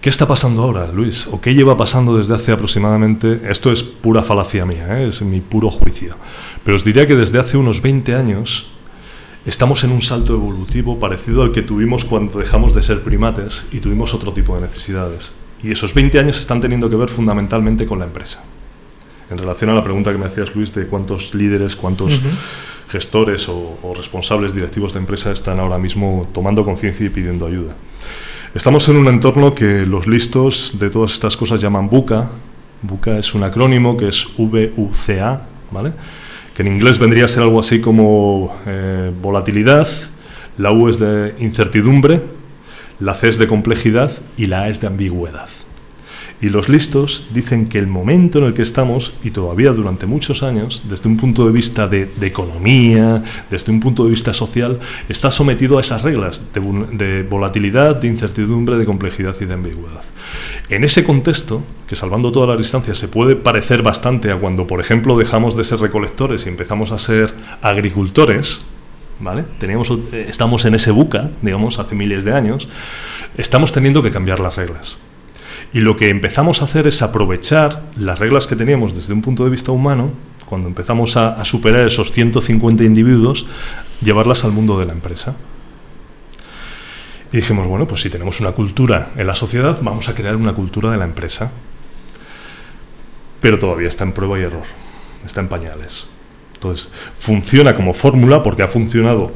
¿Qué 0.00 0.10
está 0.10 0.28
pasando 0.28 0.62
ahora, 0.62 0.92
Luis? 0.92 1.26
¿O 1.26 1.40
qué 1.40 1.54
lleva 1.54 1.76
pasando 1.76 2.16
desde 2.16 2.32
hace 2.32 2.52
aproximadamente, 2.52 3.40
esto 3.50 3.72
es 3.72 3.82
pura 3.82 4.22
falacia 4.22 4.64
mía, 4.64 5.00
¿eh? 5.00 5.08
es 5.08 5.22
mi 5.22 5.40
puro 5.40 5.70
juicio, 5.70 6.14
pero 6.62 6.76
os 6.76 6.84
diría 6.84 7.06
que 7.06 7.16
desde 7.16 7.40
hace 7.40 7.56
unos 7.56 7.82
20 7.82 8.14
años 8.14 8.70
estamos 9.46 9.84
en 9.84 9.92
un 9.92 10.02
salto 10.02 10.34
evolutivo 10.34 10.98
parecido 10.98 11.42
al 11.42 11.52
que 11.52 11.62
tuvimos 11.62 12.04
cuando 12.04 12.38
dejamos 12.38 12.74
de 12.74 12.82
ser 12.82 13.02
primates 13.02 13.66
y 13.72 13.80
tuvimos 13.80 14.14
otro 14.14 14.32
tipo 14.32 14.54
de 14.54 14.62
necesidades. 14.62 15.32
Y 15.62 15.72
esos 15.72 15.94
20 15.94 16.18
años 16.18 16.38
están 16.38 16.60
teniendo 16.60 16.88
que 16.88 16.96
ver 16.96 17.08
fundamentalmente 17.08 17.86
con 17.86 17.98
la 17.98 18.04
empresa. 18.04 18.44
En 19.30 19.38
relación 19.38 19.70
a 19.70 19.74
la 19.74 19.84
pregunta 19.84 20.10
que 20.10 20.18
me 20.18 20.26
hacías, 20.26 20.54
Luis, 20.54 20.72
de 20.72 20.86
cuántos 20.86 21.34
líderes, 21.34 21.76
cuántos 21.76 22.20
gestores 22.88 23.48
o, 23.48 23.78
responsables 23.94 24.54
directivos 24.54 24.94
de 24.94 25.00
empresa 25.00 25.30
están 25.30 25.60
ahora 25.60 25.76
mismo 25.76 26.26
tomando 26.32 26.64
conciencia 26.64 27.04
y 27.04 27.10
pidiendo 27.10 27.46
ayuda. 27.46 27.74
Estamos 28.54 28.88
en 28.88 28.96
un 28.96 29.08
entorno 29.08 29.54
que 29.54 29.84
los 29.84 30.06
listos 30.06 30.78
de 30.78 30.88
todas 30.88 31.12
estas 31.12 31.36
cosas 31.36 31.60
llaman 31.60 31.90
BUCA. 31.90 32.30
BUCA 32.80 33.18
es 33.18 33.34
un 33.34 33.42
acrónimo 33.42 33.96
que 33.96 34.08
es 34.08 34.26
VUCA, 34.36 35.42
¿vale? 35.70 35.92
Que 36.58 36.62
en 36.62 36.74
inglés 36.74 36.98
vendría 36.98 37.26
a 37.26 37.28
ser 37.28 37.44
algo 37.44 37.60
así 37.60 37.80
como 37.80 38.52
eh, 38.66 39.12
volatilidad, 39.22 39.86
la 40.56 40.72
U 40.72 40.88
es 40.88 40.98
de 40.98 41.36
incertidumbre, 41.38 42.20
la 42.98 43.14
C 43.14 43.28
es 43.28 43.38
de 43.38 43.46
complejidad 43.46 44.10
y 44.36 44.46
la 44.46 44.62
A 44.62 44.68
es 44.68 44.80
de 44.80 44.88
ambigüedad. 44.88 45.48
Y 46.40 46.50
los 46.50 46.68
listos 46.68 47.26
dicen 47.34 47.68
que 47.68 47.78
el 47.78 47.88
momento 47.88 48.38
en 48.38 48.44
el 48.44 48.54
que 48.54 48.62
estamos, 48.62 49.12
y 49.24 49.32
todavía 49.32 49.72
durante 49.72 50.06
muchos 50.06 50.44
años, 50.44 50.82
desde 50.88 51.08
un 51.08 51.16
punto 51.16 51.44
de 51.44 51.52
vista 51.52 51.88
de, 51.88 52.08
economía, 52.20 53.24
desde 53.50 53.72
un 53.72 53.80
punto 53.80 54.04
de 54.04 54.10
vista 54.10 54.32
social, 54.32 54.78
está 55.08 55.32
sometido 55.32 55.78
a 55.78 55.80
esas 55.80 56.02
reglas 56.02 56.42
de 56.52 57.26
volatilidad, 57.28 57.96
de 57.96 58.06
incertidumbre, 58.06 58.76
de 58.76 58.84
complejidad 58.84 59.34
y 59.40 59.46
de 59.46 59.54
ambigüedad. 59.54 60.02
En 60.68 60.84
ese 60.84 61.02
contexto, 61.02 61.62
que 61.88 61.96
salvando 61.96 62.30
todas 62.30 62.50
las 62.50 62.58
distancias 62.58 62.98
se 62.98 63.08
puede 63.08 63.34
parecer 63.34 63.82
bastante 63.82 64.30
a 64.30 64.36
cuando, 64.36 64.66
por 64.66 64.80
ejemplo, 64.80 65.16
dejamos 65.16 65.56
de 65.56 65.64
ser 65.64 65.80
recolectores 65.80 66.46
y 66.46 66.50
empezamos 66.50 66.92
a 66.92 66.98
ser 66.98 67.34
agricultores, 67.62 68.66
¿vale? 69.18 69.44
Teníamos, 69.58 69.90
eh, 70.12 70.26
estamos 70.28 70.64
en 70.66 70.74
ese 70.74 70.92
buca, 70.92 71.30
digamos, 71.42 71.78
hace 71.78 71.94
miles 71.94 72.24
de 72.24 72.32
años, 72.32 72.68
estamos 73.36 73.72
teniendo 73.72 74.02
que 74.02 74.12
cambiar 74.12 74.38
las 74.38 74.56
reglas. 74.56 74.98
Y 75.72 75.80
lo 75.80 75.96
que 75.96 76.08
empezamos 76.08 76.62
a 76.62 76.64
hacer 76.64 76.86
es 76.86 77.02
aprovechar 77.02 77.82
las 77.96 78.18
reglas 78.18 78.46
que 78.46 78.56
teníamos 78.56 78.94
desde 78.94 79.12
un 79.12 79.22
punto 79.22 79.44
de 79.44 79.50
vista 79.50 79.70
humano, 79.72 80.10
cuando 80.46 80.68
empezamos 80.68 81.16
a, 81.16 81.44
superar 81.44 81.86
esos 81.86 82.10
150 82.10 82.82
individuos, 82.84 83.46
llevarlas 84.00 84.44
al 84.44 84.52
mundo 84.52 84.78
de 84.78 84.86
la 84.86 84.92
empresa. 84.92 85.36
Y 87.30 87.36
dijimos, 87.36 87.66
bueno, 87.66 87.86
pues 87.86 88.00
si 88.00 88.08
tenemos 88.08 88.40
una 88.40 88.52
cultura 88.52 89.10
en 89.16 89.26
la 89.26 89.34
sociedad, 89.34 89.78
vamos 89.82 90.08
a 90.08 90.14
crear 90.14 90.36
una 90.36 90.54
cultura 90.54 90.90
de 90.90 90.96
la 90.96 91.04
empresa. 91.04 91.52
Pero 93.42 93.58
todavía 93.58 93.88
está 93.88 94.04
en 94.04 94.12
prueba 94.12 94.38
y 94.38 94.42
error, 94.42 94.64
está 95.26 95.40
en 95.40 95.48
pañales. 95.48 96.08
Entonces, 96.58 96.90
funciona 97.16 97.76
como 97.76 97.94
fórmula 97.94 98.42
porque 98.42 98.64
ha 98.64 98.68
funcionado 98.68 99.30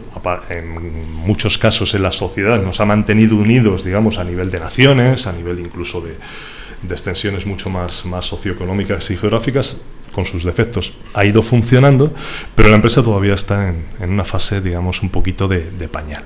en 0.50 1.12
muchos 1.12 1.56
casos 1.56 1.94
en 1.94 2.02
la 2.02 2.10
sociedad, 2.10 2.60
nos 2.60 2.80
ha 2.80 2.84
mantenido 2.84 3.36
unidos, 3.36 3.84
digamos, 3.84 4.18
a 4.18 4.24
nivel 4.24 4.50
de 4.50 4.58
naciones, 4.58 5.28
a 5.28 5.32
nivel 5.32 5.60
incluso 5.60 6.00
de, 6.00 6.16
extensiones 6.90 7.46
mucho 7.46 7.70
más, 7.70 8.04
socioeconómicas 8.26 9.08
y 9.12 9.16
geográficas, 9.16 9.80
con 10.12 10.26
sus 10.26 10.42
defectos, 10.42 10.94
ha 11.14 11.24
ido 11.24 11.42
funcionando, 11.42 12.12
pero 12.56 12.68
la 12.68 12.74
empresa 12.74 13.04
todavía 13.04 13.34
está 13.34 13.68
en, 13.68 14.10
una 14.10 14.24
fase, 14.24 14.60
digamos, 14.60 15.00
un 15.00 15.08
poquito 15.08 15.46
de, 15.46 15.60
pañal. 15.88 16.24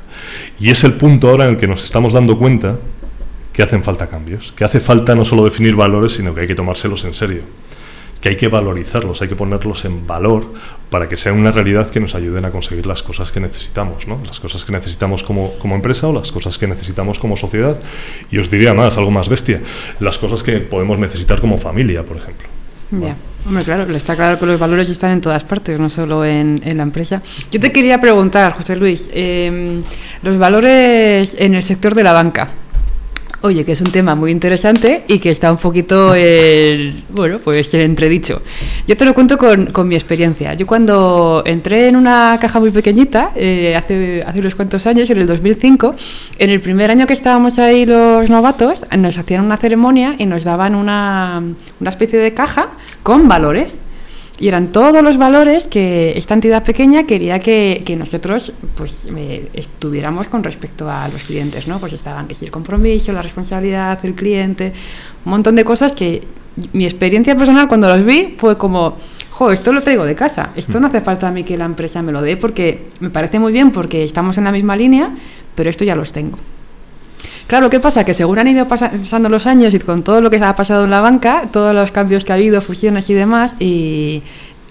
Y 0.59 0.71
es 0.71 0.83
el 0.83 0.95
punto 0.95 1.29
ahora 1.29 1.45
en 1.45 1.51
el 1.53 1.57
que 1.59 1.69
nos 1.69 1.85
estamos 1.85 2.15
dando 2.15 2.39
cuenta 2.39 2.79
que 3.53 3.63
hacen 3.63 3.85
falta 3.85 4.09
cambios, 4.09 4.53
que 4.53 4.65
hace 4.65 4.81
falta 4.81 5.15
no 5.15 5.27
solo 5.27 5.45
definir 5.45 5.77
valores, 5.77 6.15
sino 6.15 6.35
que 6.35 6.41
hay 6.41 6.47
que 6.47 6.55
tomárselos 6.55 7.05
en 7.05 7.13
serio, 7.13 7.43
que 8.21 8.31
hay 8.31 8.37
que 8.37 8.49
valorizarlos, 8.49 9.23
hay 9.23 9.29
que 9.29 9.37
ponerlos 9.37 9.85
en 9.85 10.07
valor 10.07 10.53
para 10.91 11.09
que 11.09 11.17
sea 11.17 11.33
una 11.33 11.53
realidad 11.53 11.91
que 11.91 12.01
nos 12.01 12.15
ayuden 12.15 12.45
a 12.45 12.51
conseguir 12.51 12.87
las 12.87 13.03
cosas 13.03 13.33
que 13.33 13.41
necesitamos, 13.41 14.07
¿no? 14.07 14.21
las 14.25 14.41
cosas 14.41 14.65
que 14.65 14.73
necesitamos 14.73 15.23
como, 15.23 15.53
como 15.59 15.75
empresa 15.75 16.09
o 16.09 16.13
las 16.13 16.33
cosas 16.33 16.59
que 16.59 16.67
necesitamos 16.67 17.19
como 17.19 17.37
sociedad. 17.37 17.79
Y 18.31 18.39
os 18.39 18.51
diría 18.51 18.75
más, 18.75 18.97
algo 18.97 19.11
más 19.11 19.29
bestia, 19.29 19.61
las 20.01 20.19
cosas 20.19 20.43
que 20.43 20.59
podemos 20.61 20.99
necesitar 20.99 21.41
como 21.41 21.59
familia, 21.59 22.05
por 22.05 22.17
ejemplo. 22.17 22.49
Ya, 22.93 23.17
hombre, 23.45 23.65
claro, 23.65 23.97
está 23.97 24.15
claro 24.15 24.39
que 24.39 24.47
los 24.47 24.61
valores 24.61 24.89
están 24.89 25.11
en 25.11 25.21
todas 25.21 25.43
partes, 25.43 25.79
no 25.79 25.91
solo 25.91 26.25
en, 26.25 26.61
en 26.65 26.77
la 26.77 26.85
empresa. 26.85 27.21
Yo 27.51 27.59
te 27.59 27.73
quería 27.73 28.01
preguntar, 28.01 28.53
José 28.53 28.77
Luis, 28.77 29.11
eh, 29.13 29.83
los 30.23 30.39
valores 30.39 31.37
en 31.39 31.57
el 31.57 31.65
sector 31.65 31.95
de 31.95 32.05
la 32.05 32.13
banca. 32.13 32.49
Oye, 33.47 33.65
que 33.65 33.71
es 33.71 33.81
un 33.81 33.93
tema 33.93 34.17
muy 34.17 34.33
interesante 34.33 35.05
y 35.07 35.21
que 35.21 35.31
está 35.31 35.53
un 35.53 35.59
poquito, 35.59 36.17
el, 36.17 37.05
bueno, 37.11 37.39
pues 37.39 37.73
el 37.75 37.83
entredicho. 37.83 38.43
Yo 38.89 38.97
te 38.97 39.05
lo 39.05 39.15
cuento 39.15 39.39
con, 39.39 39.67
con, 39.67 39.87
mi 39.87 39.95
experiencia. 39.95 40.55
Yo 40.55 40.67
cuando 40.67 41.45
entré 41.47 41.87
en 41.87 41.95
una 41.95 42.37
caja 42.41 42.59
muy 42.59 42.73
pequeñita, 42.73 43.31
eh, 43.37 43.77
hace, 43.77 44.25
hace 44.27 44.41
unos 44.41 44.57
cuantos 44.57 44.85
años, 44.89 45.09
en 45.11 45.19
el 45.19 45.29
2005, 45.29 45.95
en 46.41 46.51
el 46.51 46.61
primer 46.61 46.91
año 46.91 47.07
que 47.07 47.13
estábamos 47.13 47.61
ahí 47.61 47.87
los 47.87 48.29
novatos, 48.29 48.85
nos 48.99 49.17
hacían 49.17 49.45
una 49.45 49.59
ceremonia 49.59 50.17
y 50.19 50.27
nos 50.27 50.43
daban 50.43 50.75
una, 50.75 51.41
una 51.79 51.91
especie 51.91 52.19
de 52.19 52.35
caja 52.35 52.71
con 53.05 53.29
valores. 53.29 53.79
Y 54.39 54.49
eran 54.49 54.69
todos 54.69 55.03
los 55.03 55.17
valores 55.17 55.67
que 55.67 56.13
esta 56.17 56.35
entidad 56.35 56.63
pequeña 56.63 57.05
quería 57.05 57.39
que, 57.39 57.83
que 57.87 57.97
nosotros 57.97 58.53
pues 58.75 59.09
eh, 59.17 59.49
estuviéramos 59.55 60.29
con 60.29 60.45
respecto 60.45 60.91
a 60.91 61.09
los 61.09 61.25
clientes, 61.25 61.67
¿no? 61.67 61.81
Pues 61.81 61.95
estaban 61.95 62.29
que 62.29 62.35
si 62.35 62.45
el 62.45 62.51
compromiso, 62.51 63.13
la 63.13 63.23
responsabilidad, 63.23 63.99
el 64.05 64.15
cliente, 64.15 64.75
un 65.25 65.31
montón 65.31 65.57
de 65.57 65.65
cosas 65.65 65.95
que 65.95 66.23
mi 66.73 66.85
experiencia 66.85 67.35
personal 67.35 67.67
cuando 67.67 67.89
los 67.89 68.05
vi 68.05 68.35
fue 68.37 68.59
como, 68.59 68.99
jo, 69.31 69.51
esto 69.51 69.73
lo 69.73 69.81
traigo 69.81 70.05
de 70.05 70.15
casa, 70.15 70.51
esto 70.57 70.81
no 70.81 70.89
hace 70.89 71.01
falta 71.01 71.29
a 71.29 71.31
mí 71.31 71.45
que 71.45 71.57
la 71.57 71.65
empresa 71.65 72.03
me 72.03 72.13
lo 72.13 72.21
dé 72.21 72.37
porque 72.37 72.87
me 73.01 73.11
parece 73.11 73.39
muy 73.39 73.53
bien 73.53 73.71
porque 73.73 74.05
estamos 74.05 74.37
en 74.37 74.45
la 74.45 74.53
misma 74.53 74.77
línea, 74.77 75.15
pero 75.55 75.71
esto 75.71 75.85
ya 75.85 75.97
los 75.97 76.13
tengo. 76.13 76.39
Claro, 77.47 77.71
¿qué 77.71 77.79
pasa? 77.79 78.05
Que 78.05 78.13
según 78.13 78.41
han 78.41 78.49
ido 78.49 78.67
pasando 78.67 79.29
los 79.29 79.47
años 79.47 79.73
y 79.73 79.79
con 79.79 80.03
todo 80.03 80.21
lo 80.21 80.31
que 80.31 80.37
ha 80.39 80.57
pasado 80.57 80.85
en 80.85 80.91
la 80.91 81.01
banca, 81.01 81.49
todos 81.53 81.75
los 81.75 81.93
cambios 81.93 82.25
que 82.25 82.33
ha 82.33 82.35
habido, 82.35 82.61
fusiones 82.61 83.09
y 83.09 83.15
demás, 83.15 83.55
y 83.61 84.23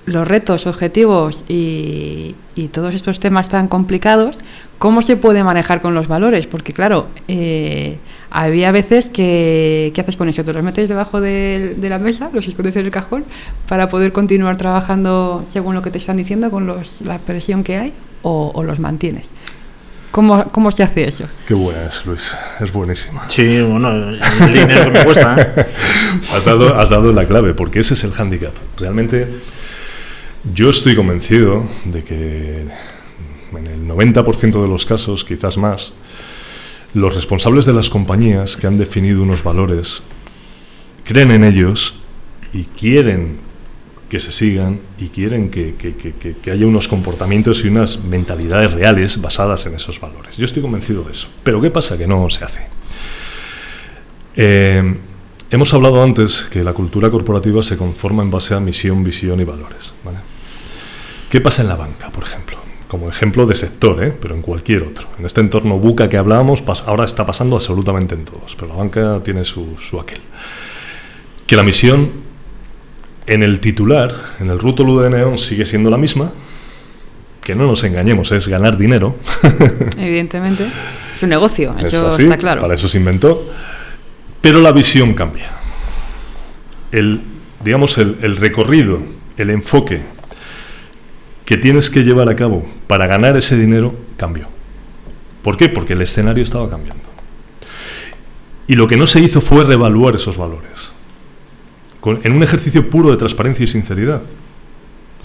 los 0.06 0.28
retos, 0.28 0.68
objetivos 0.68 1.46
y, 1.48 2.36
todos 2.72 2.94
estos 2.94 3.22
temas 3.22 3.48
tan 3.48 3.70
complicados, 3.70 4.42
¿cómo 4.78 5.02
se 5.02 5.16
puede 5.16 5.44
manejar 5.44 5.82
con 5.82 5.94
los 5.96 6.08
valores? 6.08 6.48
Porque 6.48 6.74
claro, 6.74 7.08
eh, 7.30 7.98
había 8.30 8.72
veces 8.74 9.08
que, 9.10 9.92
¿qué 9.94 10.02
haces 10.02 10.18
con 10.18 10.28
eso? 10.28 10.44
¿Te 10.44 10.52
los 10.52 10.64
metes 10.64 10.90
debajo 10.90 11.22
de, 11.22 11.76
de, 11.78 11.90
la 11.90 12.00
mesa, 12.00 12.30
los 12.34 12.48
escondes 12.48 12.76
en 12.76 12.86
el 12.86 12.92
cajón, 12.92 13.24
para 13.70 13.88
poder 13.88 14.12
continuar 14.12 14.58
trabajando 14.58 15.44
según 15.46 15.76
lo 15.76 15.82
que 15.82 15.92
te 15.92 15.98
están 15.98 16.18
diciendo, 16.18 16.52
con 16.52 16.68
los, 16.68 17.02
la 17.02 17.20
presión 17.20 17.64
que 17.64 17.78
hay, 17.78 17.94
o, 18.24 18.52
o 18.54 18.64
los 18.64 18.80
mantienes? 18.80 19.34
¿Cómo, 20.16 20.46
¿Cómo, 20.50 20.72
se 20.72 20.82
hace 20.82 21.06
eso? 21.06 21.26
Qué 21.46 21.54
buena 21.54 21.88
es, 21.88 22.06
Luis. 22.06 22.34
Es 22.62 22.72
buenísima. 22.72 23.28
Sí, 23.28 23.62
bueno, 23.62 23.92
el 23.92 24.54
dinero 24.54 24.86
que 24.86 24.92
me 24.92 25.04
cuesta. 25.04 25.36
¿eh? 25.38 25.66
has, 26.34 26.46
dado, 26.46 26.74
has 26.74 26.90
dado 26.90 27.12
la 27.12 27.28
clave, 27.28 27.54
porque 27.54 27.82
ese 27.82 27.96
es 27.96 28.04
el 28.06 28.14
hándicap. 28.14 28.54
Realmente, 28.78 29.28
yo 30.54 30.70
estoy 30.70 30.96
convencido 30.96 31.68
de 31.84 32.06
que 32.06 32.62
en 33.58 33.68
el 33.68 33.86
90% 33.90 34.62
de 34.62 34.70
los 34.70 34.86
casos, 34.86 35.26
quizás 35.26 35.58
más, 35.58 35.96
los 36.94 37.14
responsables 37.14 37.66
de 37.66 37.74
las 37.74 37.90
compañías 37.90 38.56
que 38.56 38.68
han 38.68 38.78
definido 38.78 39.22
unos 39.22 39.44
valores 39.44 40.02
creen 41.04 41.32
en 41.32 41.44
ellos 41.44 41.96
y 42.54 42.64
quieren 42.64 43.40
que 44.16 44.22
se 44.22 44.32
sigan 44.32 44.80
y 44.98 45.10
quieren 45.10 45.50
que, 45.50 45.76
que, 45.76 45.94
que, 45.94 46.50
haya 46.50 46.66
unos 46.66 46.88
comportamientos 46.88 47.66
y 47.66 47.68
unas 47.68 48.06
mentalidades 48.06 48.72
reales 48.72 49.20
basadas 49.20 49.66
en 49.66 49.76
esos 49.76 50.00
valores. 50.00 50.38
Yo 50.38 50.46
estoy 50.46 50.62
convencido 50.62 51.04
de 51.04 51.12
eso. 51.12 51.28
Pero 51.44 51.60
¿qué 51.60 51.70
pasa? 51.70 51.98
Que 51.98 52.08
no 52.08 52.30
se 52.30 52.46
hace. 52.46 52.62
Eh, 54.38 54.96
hemos 55.52 55.74
hablado 55.74 56.02
antes 56.02 56.48
que 56.50 56.64
la 56.64 56.72
cultura 56.72 57.12
corporativa 57.12 57.62
se 57.62 57.76
conforma 57.76 58.24
en 58.24 58.32
base 58.32 58.54
a 58.54 58.62
misión, 58.62 59.04
visión 59.04 59.42
y 59.42 59.44
valores. 59.44 59.94
¿Qué 61.30 61.42
pasa 61.42 61.64
en 61.64 61.68
la 61.68 61.76
banca, 61.76 62.10
por 62.10 62.24
ejemplo? 62.24 62.56
Como 62.88 63.10
ejemplo 63.10 63.46
de 63.46 63.56
sector, 63.56 64.02
¿eh? 64.02 64.18
pero 64.18 64.34
en 64.34 64.42
cualquier 64.42 64.84
otro. 64.84 65.10
En 65.20 65.26
este 65.26 65.42
entorno 65.42 65.78
buca 65.78 66.08
que 66.08 66.16
hablábamos, 66.16 66.64
ahora 66.86 67.04
está 67.04 67.26
pasando 67.26 67.58
absolutamente 67.58 68.16
en 68.16 68.24
todos, 68.24 68.56
pero 68.56 68.70
la 68.70 68.76
banca 68.76 69.20
tiene 69.26 69.44
su, 69.44 69.76
su 69.76 70.00
aquel. 70.00 70.22
Que 71.46 71.58
la 71.58 71.64
misión 71.64 72.25
en 73.28 73.44
el 73.44 73.60
titular, 73.60 74.14
en 74.40 74.50
el 74.50 74.60
rótulo 74.60 75.00
de 75.00 75.10
neón, 75.10 75.38
sigue 75.38 75.66
siendo 75.66 75.90
la 75.90 75.98
misma. 75.98 76.32
Que 77.42 77.56
no 77.56 77.68
nos 77.68 77.84
engañemos, 77.84 78.32
es 78.32 78.48
ganar 78.48 78.78
dinero. 78.78 79.18
Evidentemente. 79.98 80.66
Es 81.16 81.24
un 81.24 81.30
negocio, 81.30 81.76
eso 81.80 82.10
así, 82.10 82.24
está 82.24 82.38
claro. 82.38 82.62
Para 82.62 82.76
eso 82.76 82.88
se 82.88 82.98
inventó. 82.98 83.48
Pero 84.42 84.62
la 84.62 84.72
visión 84.72 85.14
cambia. 85.14 85.50
El, 86.92 87.22
digamos, 87.64 87.98
el, 87.98 88.18
el 88.22 88.38
recorrido, 88.38 89.00
el 89.38 89.50
enfoque 89.50 90.02
que 91.46 91.58
tienes 91.58 91.90
que 91.90 92.04
llevar 92.04 92.30
a 92.30 92.36
cabo 92.36 92.66
para 92.88 93.06
ganar 93.06 93.38
ese 93.38 93.58
dinero 93.58 93.96
cambió. 94.18 94.48
¿Por 95.44 95.58
qué? 95.58 95.70
Porque 95.70 95.94
el 95.94 96.02
escenario 96.02 96.44
estaba 96.44 96.70
cambiando. 96.70 97.04
Y 98.68 98.74
lo 98.74 98.88
que 98.88 98.98
no 98.98 99.06
se 99.06 99.20
hizo 99.20 99.42
fue 99.42 99.64
reevaluar 99.64 100.16
esos 100.16 100.38
valores 100.38 100.95
en 102.06 102.34
un 102.34 102.44
ejercicio 102.44 102.90
puro 102.90 103.12
de 103.12 103.18
transparencia 103.18 103.64
y 103.64 103.68
sinceridad. 103.68 104.22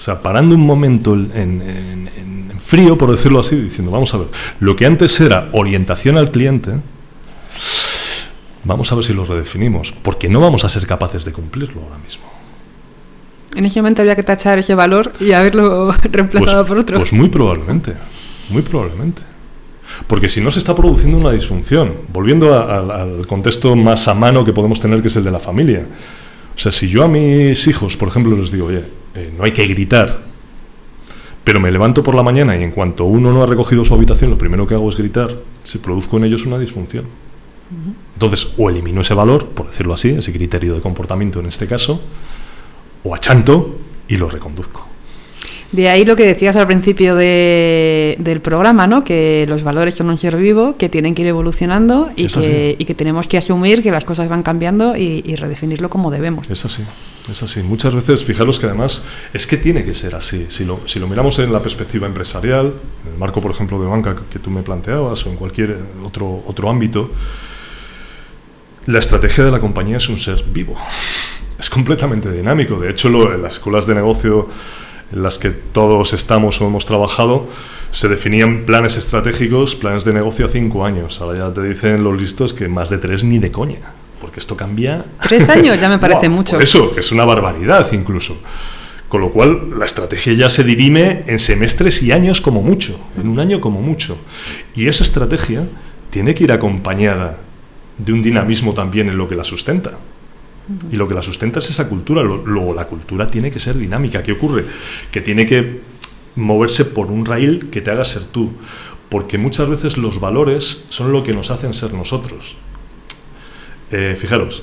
O 0.01 0.03
sea, 0.03 0.23
parando 0.23 0.55
un 0.55 0.63
momento 0.67 1.15
en, 1.15 1.31
en, 1.35 2.11
en, 2.17 2.61
frío, 2.61 2.97
por 2.97 3.11
decirlo 3.11 3.41
así, 3.41 3.57
diciendo, 3.57 3.91
vamos 3.91 4.15
a 4.15 4.19
ver, 4.19 4.29
lo 4.61 4.77
que 4.77 4.87
antes 4.87 5.21
era 5.21 5.49
orientación 5.53 6.17
al 6.17 6.31
cliente, 6.31 6.73
vamos 8.65 8.93
a 8.93 8.95
ver 8.95 9.05
si 9.05 9.13
lo 9.13 9.25
redefinimos, 9.25 9.93
porque 9.93 10.29
no 10.29 10.41
vamos 10.41 10.65
a 10.65 10.69
ser 10.69 10.87
capaces 10.87 11.25
de 11.25 11.33
cumplirlo 11.33 11.83
ahora 11.83 11.99
mismo. 11.99 12.25
En 13.57 13.67
ese 13.67 13.81
momento 13.81 14.03
había 14.03 14.15
que 14.15 14.23
tachar 14.23 14.59
ese 14.59 14.75
valor 14.75 15.13
y 15.19 15.33
haberlo 15.33 15.93
reemplazado 16.03 16.65
pues, 16.65 16.69
por 16.69 16.79
otro. 16.79 16.99
Pues 16.99 17.13
muy 17.13 17.29
probablemente, 17.29 17.95
muy 18.51 18.63
probablemente. 18.63 19.23
Porque 20.07 20.29
si 20.29 20.41
no 20.41 20.51
se 20.53 20.61
está 20.61 20.75
produciendo 20.75 21.19
una 21.19 21.33
disfunción, 21.33 21.95
volviendo 22.13 22.55
a, 22.55 22.77
a, 22.77 23.03
al 23.03 23.27
contexto 23.27 23.75
más 23.75 24.07
a 24.07 24.15
mano 24.15 24.45
que 24.45 24.53
podemos 24.53 24.81
tener, 24.81 25.03
que 25.03 25.09
es 25.09 25.17
el 25.17 25.25
de 25.25 25.33
la 25.33 25.41
familia. 25.41 25.85
O 26.61 26.63
sea, 26.63 26.73
si 26.73 26.89
yo 26.91 27.05
a 27.05 27.09
mis 27.09 27.67
hijos, 27.69 27.97
por 27.97 28.09
ejemplo, 28.09 28.37
les 28.37 28.53
digo, 28.53 28.67
oye, 28.67 28.85
eh, 29.15 29.33
no 29.35 29.45
hay 29.45 29.53
que 29.53 29.67
gritar, 29.67 30.15
pero 31.43 31.59
me 31.59 31.71
levanto 31.71 32.03
por 32.03 32.15
la 32.15 32.23
mañana 32.23 32.55
y 32.55 32.63
en 32.63 32.71
cuanto 32.71 33.07
uno 33.07 33.33
no 33.33 33.43
ha 33.43 33.47
recogido 33.47 33.83
su 33.83 33.95
habitación, 33.95 34.29
lo 34.29 34.37
primero 34.37 34.67
que 34.67 34.75
hago 34.75 34.91
es 34.91 34.97
gritar, 34.99 35.35
se 35.63 35.79
produzco 35.79 36.19
en 36.19 36.25
ellos 36.25 36.45
una 36.45 36.59
disfunción. 36.59 37.07
Uh 37.07 37.09
-huh. 37.89 37.95
Entonces, 38.13 38.53
o 38.59 38.69
elimino 38.69 39.01
ese 39.01 39.15
valor, 39.15 39.47
por 39.47 39.69
decirlo 39.69 39.95
así, 39.95 40.11
ese 40.11 40.35
criterio 40.35 40.75
de 40.75 40.83
comportamiento 40.83 41.41
en 41.41 41.47
este 41.47 41.67
caso, 41.67 42.03
o 43.05 43.15
achanto 43.15 43.79
y 44.07 44.19
lo 44.19 44.29
reconduzco. 44.29 44.87
De 45.73 45.89
ahí 45.89 46.05
lo 46.05 46.17
que 46.17 46.27
decías 46.27 46.57
al 46.57 46.67
principio 46.67 47.15
de, 47.15 48.17
del 48.19 48.41
programa, 48.41 48.89
¿no? 48.89 49.05
que 49.05 49.47
los 49.49 49.63
valores 49.63 49.95
son 49.95 50.11
un 50.11 50.19
ser 50.19 50.37
vivo, 50.37 50.77
que 50.77 50.89
tienen 50.89 51.15
que 51.15 51.23
ir 51.23 51.29
evolucionando 51.29 52.11
y, 52.17 52.27
que, 52.27 52.75
y 52.77 52.85
que, 52.85 52.95
tenemos 52.97 53.29
que 53.29 53.39
asumir 53.39 53.81
que 53.81 53.93
las 53.93 54.05
cosas 54.05 54.29
van 54.29 54.43
cambiando 54.43 54.97
y, 54.97 55.23
y, 55.25 55.37
redefinirlo 55.37 55.89
como 55.89 56.11
debemos. 56.11 56.51
Es 56.51 56.65
así, 56.65 56.83
es 57.31 57.43
así. 57.45 57.63
Muchas 57.63 57.95
veces, 57.95 58.25
fijaros 58.25 58.59
que 58.59 58.67
además 58.67 59.05
es 59.33 59.47
que 59.47 59.59
tiene 59.59 59.85
que 59.85 59.95
ser 59.95 60.17
así. 60.17 60.47
Si 60.49 60.65
lo, 60.65 60.81
si 60.87 60.99
lo 60.99 61.07
miramos 61.07 61.39
en 61.39 61.53
la 61.53 61.63
perspectiva 61.63 62.09
empresarial, 62.09 62.75
en 63.07 63.13
el 63.13 63.19
marco, 63.19 63.41
por 63.41 63.53
ejemplo, 63.53 63.81
de 63.81 63.87
banca 63.87 64.17
que 64.29 64.41
tú 64.41 64.51
me 64.51 64.63
planteabas 64.63 65.25
o 65.25 65.31
en 65.31 65.37
cualquier 65.37 65.79
otro, 66.05 66.43
otro 66.47 66.69
ámbito, 66.69 67.13
la 68.87 68.99
estrategia 68.99 69.45
de 69.45 69.53
la 69.53 69.61
compañía 69.61 69.99
es 69.99 70.09
un 70.09 70.19
ser 70.19 70.43
vivo. 70.53 70.77
Es 71.61 71.71
completamente 71.71 72.33
dinámico. 72.33 72.81
De 72.81 72.91
hecho, 72.91 73.09
lo, 73.09 73.33
en 73.33 73.43
las 73.43 73.55
escuelas 73.55 73.87
de 73.87 73.95
negocio 73.95 74.49
en 75.13 75.23
las 75.23 75.39
que 75.39 75.51
todos 75.51 76.13
estamos 76.13 76.61
o 76.61 76.67
hemos 76.67 76.87
trabajado, 76.87 77.49
se 77.91 78.09
definían 78.09 78.65
planes 78.65 78.97
estratégicos, 78.97 79.75
planes 79.75 80.05
de 80.05 80.13
negocio 80.13 80.47
a 80.47 80.49
cinco 80.49 80.85
años. 80.85 81.21
Ahora 81.21 81.39
ya 81.39 81.53
te 81.53 81.63
dicen 81.63 82.05
los 82.05 82.19
listos 82.19 82.55
que 82.55 82.69
más 82.69 82.91
de 82.91 82.99
tres 82.99 83.25
ni 83.25 83.39
de 83.39 83.51
coña, 83.51 83.81
porque 84.21 84.41
esto 84.41 84.57
cambia. 84.57 85.05
Tres 85.23 85.49
años 85.49 85.81
ya 85.81 85.89
me 85.89 85.99
parece 86.01 86.29
wow, 86.29 86.37
mucho. 86.37 86.59
Eso, 86.59 86.95
es 86.97 87.11
una 87.13 87.25
barbaridad 87.25 87.91
incluso. 87.93 88.39
Con 89.09 89.23
lo 89.23 89.31
cual, 89.31 89.77
la 89.77 89.87
estrategia 89.87 90.35
ya 90.35 90.49
se 90.49 90.63
dirime 90.63 91.25
en 91.27 91.41
semestres 91.41 92.01
y 92.01 92.13
años 92.13 92.41
como 92.41 92.63
mucho, 92.63 92.97
en 93.21 93.27
un 93.27 93.41
año 93.41 93.61
como 93.61 93.81
mucho. 93.81 94.17
Y 94.77 94.87
esa 94.87 95.03
estrategia 95.03 95.67
tiene 96.11 96.33
que 96.33 96.45
ir 96.45 96.53
acompañada 96.53 97.39
de 97.99 98.13
un 98.13 98.23
dinamismo 98.23 98.73
también 98.73 99.09
en 99.09 99.19
lo 99.19 99.29
que 99.29 99.35
la 99.35 99.43
sustenta. 99.43 99.99
Y 100.93 100.97
lo 100.97 101.09
que 101.09 101.15
la 101.15 101.23
sustenta 101.23 101.59
es 101.59 101.71
esa 101.71 101.89
cultura. 101.89 102.23
Luego, 102.23 102.75
la 102.75 102.87
cultura 102.87 103.31
tiene 103.31 103.51
que 103.51 103.61
ser 103.61 103.77
dinámica. 103.77 104.23
¿Qué 104.23 104.33
ocurre? 104.33 104.67
Que 105.11 105.21
tiene 105.21 105.47
que 105.47 105.81
moverse 106.37 106.85
por 106.85 107.07
un 107.07 107.27
raíl 107.27 107.71
que 107.71 107.81
te 107.81 107.91
haga 107.91 108.05
ser 108.05 108.25
tú. 108.25 108.53
Porque 109.09 109.39
muchas 109.39 109.69
veces 109.69 109.97
los 109.97 110.21
valores 110.21 110.85
son 110.89 111.13
lo 111.13 111.25
que 111.25 111.33
nos 111.33 111.51
hacen 111.51 111.75
ser 111.75 111.93
nosotros. 111.93 112.57
Eh, 113.91 114.17
fijaros, 114.17 114.63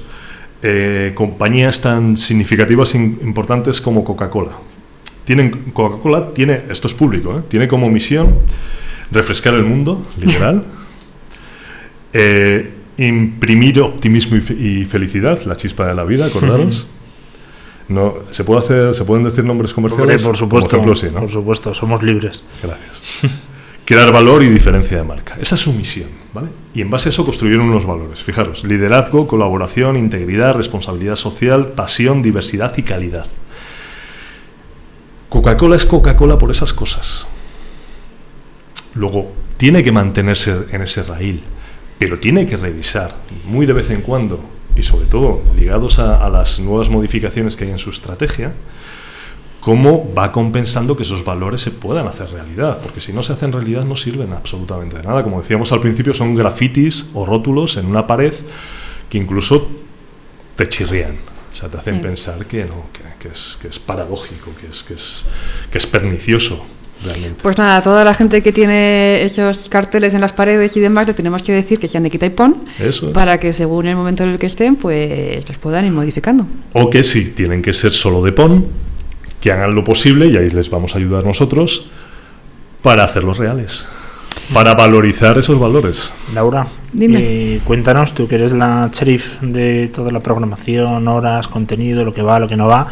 eh, 0.63 1.11
compañías 1.13 1.81
tan 1.81 2.17
significativas 2.17 2.95
e 2.95 2.97
importantes 2.97 3.79
como 3.79 4.03
Coca-Cola. 4.03 4.57
Tienen, 5.23 5.71
Coca-Cola 5.73 6.33
tiene, 6.33 6.63
esto 6.69 6.87
es 6.87 6.95
público, 6.95 7.37
¿eh? 7.37 7.41
tiene 7.47 7.67
como 7.67 7.89
misión 7.89 8.39
refrescar 9.11 9.53
el 9.53 9.65
mundo, 9.65 10.07
literal, 10.17 10.63
eh, 12.13 12.71
imprimir 12.97 13.81
optimismo 13.81 14.37
y, 14.37 14.85
felicidad, 14.85 15.41
la 15.43 15.55
chispa 15.55 15.87
de 15.87 15.95
la 15.95 16.03
vida, 16.03 16.25
acordaros. 16.25 16.87
No, 17.89 18.15
¿se, 18.31 18.43
puede 18.43 18.59
hacer, 18.59 18.95
¿Se 18.95 19.05
pueden 19.05 19.23
decir 19.23 19.45
nombres 19.45 19.73
comerciales? 19.73 20.21
por 20.21 20.35
supuesto, 20.35 20.81
por 20.81 21.31
supuesto, 21.31 21.73
somos 21.73 22.03
libres. 22.03 22.43
Gracias. 22.61 23.03
Crear 23.85 24.11
valor 24.11 24.43
y 24.43 24.49
diferencia 24.49 24.97
de 24.97 25.03
marca. 25.03 25.37
Esa 25.39 25.55
es 25.55 25.61
su 25.61 25.71
misión, 25.71 26.09
¿vale? 26.33 26.49
Y 26.73 26.81
en 26.81 26.89
base 26.89 27.07
a 27.07 27.11
eso 27.11 27.23
construyeron 27.23 27.69
unos 27.69 27.85
valores. 27.85 28.21
Fijaros, 28.21 28.65
liderazgo, 28.65 29.27
colaboración, 29.27 29.95
integridad, 29.95 30.55
responsabilidad 30.55 31.15
social, 31.15 31.69
pasión, 31.69 32.21
diversidad 32.21 32.77
y 32.77 32.83
calidad. 32.83 33.27
Coca-Cola 35.29 35.77
es 35.77 35.85
Coca-Cola 35.85 36.37
por 36.37 36.51
esas 36.51 36.73
cosas. 36.73 37.27
Luego, 38.93 39.31
tiene 39.55 39.83
que 39.83 39.93
mantenerse 39.93 40.65
en 40.71 40.81
ese 40.81 41.03
raíl, 41.03 41.43
pero 41.99 42.19
tiene 42.19 42.45
que 42.45 42.57
revisar 42.57 43.15
muy 43.45 43.65
de 43.65 43.73
vez 43.73 43.89
en 43.89 44.01
cuando, 44.01 44.39
y 44.75 44.83
sobre 44.83 45.07
todo 45.07 45.41
ligados 45.55 45.99
a, 45.99 46.23
a 46.23 46.29
las 46.29 46.59
nuevas 46.59 46.89
modificaciones 46.89 47.55
que 47.55 47.65
hay 47.65 47.71
en 47.71 47.79
su 47.79 47.89
estrategia, 47.89 48.53
cómo 49.67 50.13
va 50.17 50.31
compensando 50.31 50.95
que 50.95 51.03
esos 51.03 51.25
valores 51.25 51.59
se 51.59 51.71
puedan 51.71 52.07
hacer 52.07 52.29
realidad, 52.29 52.79
porque 52.81 53.01
si 53.01 53.11
no 53.11 53.21
se 53.21 53.33
hacen 53.33 53.51
realidad 53.51 53.83
no 53.83 53.97
sirven 53.97 54.31
absolutamente 54.31 54.95
de 54.95 55.03
nada. 55.03 55.23
Como 55.23 55.41
decíamos 55.41 55.73
al 55.73 55.81
principio, 55.81 56.13
son 56.13 56.35
grafitis 56.35 57.07
o 57.13 57.25
rótulos 57.25 57.75
en 57.75 57.85
una 57.85 58.07
pared 58.07 58.33
que 59.09 59.17
incluso 59.17 59.67
te 60.55 60.69
chirrían. 60.69 61.17
O 61.51 61.53
sea, 61.53 61.67
te 61.67 61.77
hacen 61.79 61.99
pensar 62.01 62.45
que 62.45 62.63
no, 62.63 62.85
que, 63.19 63.27
es, 63.27 63.57
que 63.61 63.67
es 63.67 63.77
paradójico, 63.77 64.51
que 64.55 64.67
es, 64.67 64.83
que 64.83 64.93
es, 64.93 65.25
que 65.69 65.77
es 65.79 65.85
pernicioso. 65.85 66.65
Realmente. 67.03 67.39
Pues 67.41 67.57
nada, 67.57 67.81
toda 67.81 68.03
la 68.03 68.13
gente 68.13 68.41
que 68.41 68.51
tiene 68.51 69.21
esos 69.21 69.69
carteles 69.69 70.13
en 70.13 70.21
las 70.21 70.33
paredes 70.33 70.75
y 70.77 70.79
demás, 70.79 71.07
le 71.07 71.13
tenemos 71.13 71.43
que 71.43 71.53
decir 71.53 71.79
que 71.79 71.87
sean 71.87 72.03
de 72.03 72.09
quita 72.09 72.25
y 72.25 72.31
pon, 72.31 72.63
para 73.13 73.39
que 73.39 73.53
según 73.53 73.87
el 73.87 73.95
momento 73.95 74.23
en 74.23 74.29
el 74.29 74.39
que 74.39 74.47
estén, 74.47 74.75
pues 74.75 75.47
los 75.47 75.57
puedan 75.57 75.85
ir 75.85 75.91
modificando. 75.91 76.45
O 76.73 76.89
que 76.89 77.03
si 77.03 77.25
tienen 77.25 77.61
que 77.61 77.73
ser 77.73 77.93
solo 77.93 78.23
de 78.23 78.31
pon, 78.31 78.65
que 79.39 79.51
hagan 79.51 79.75
lo 79.75 79.83
posible 79.83 80.27
y 80.27 80.37
ahí 80.37 80.49
les 80.49 80.69
vamos 80.69 80.95
a 80.95 80.97
ayudar 80.97 81.23
nosotros 81.23 81.89
para 82.81 83.03
hacerlos 83.03 83.37
reales, 83.37 83.87
para 84.53 84.73
valorizar 84.73 85.37
esos 85.37 85.59
valores. 85.59 86.11
Laura, 86.33 86.67
eh, 86.99 87.59
cuéntanos, 87.63 88.13
tú 88.13 88.27
que 88.27 88.35
eres 88.35 88.51
la 88.53 88.89
sheriff 88.91 89.41
de 89.41 89.89
toda 89.89 90.11
la 90.11 90.19
programación, 90.19 91.07
horas, 91.07 91.47
contenido, 91.47 92.03
lo 92.03 92.13
que 92.13 92.21
va, 92.21 92.39
lo 92.39 92.47
que 92.47 92.55
no 92.55 92.67
va, 92.67 92.87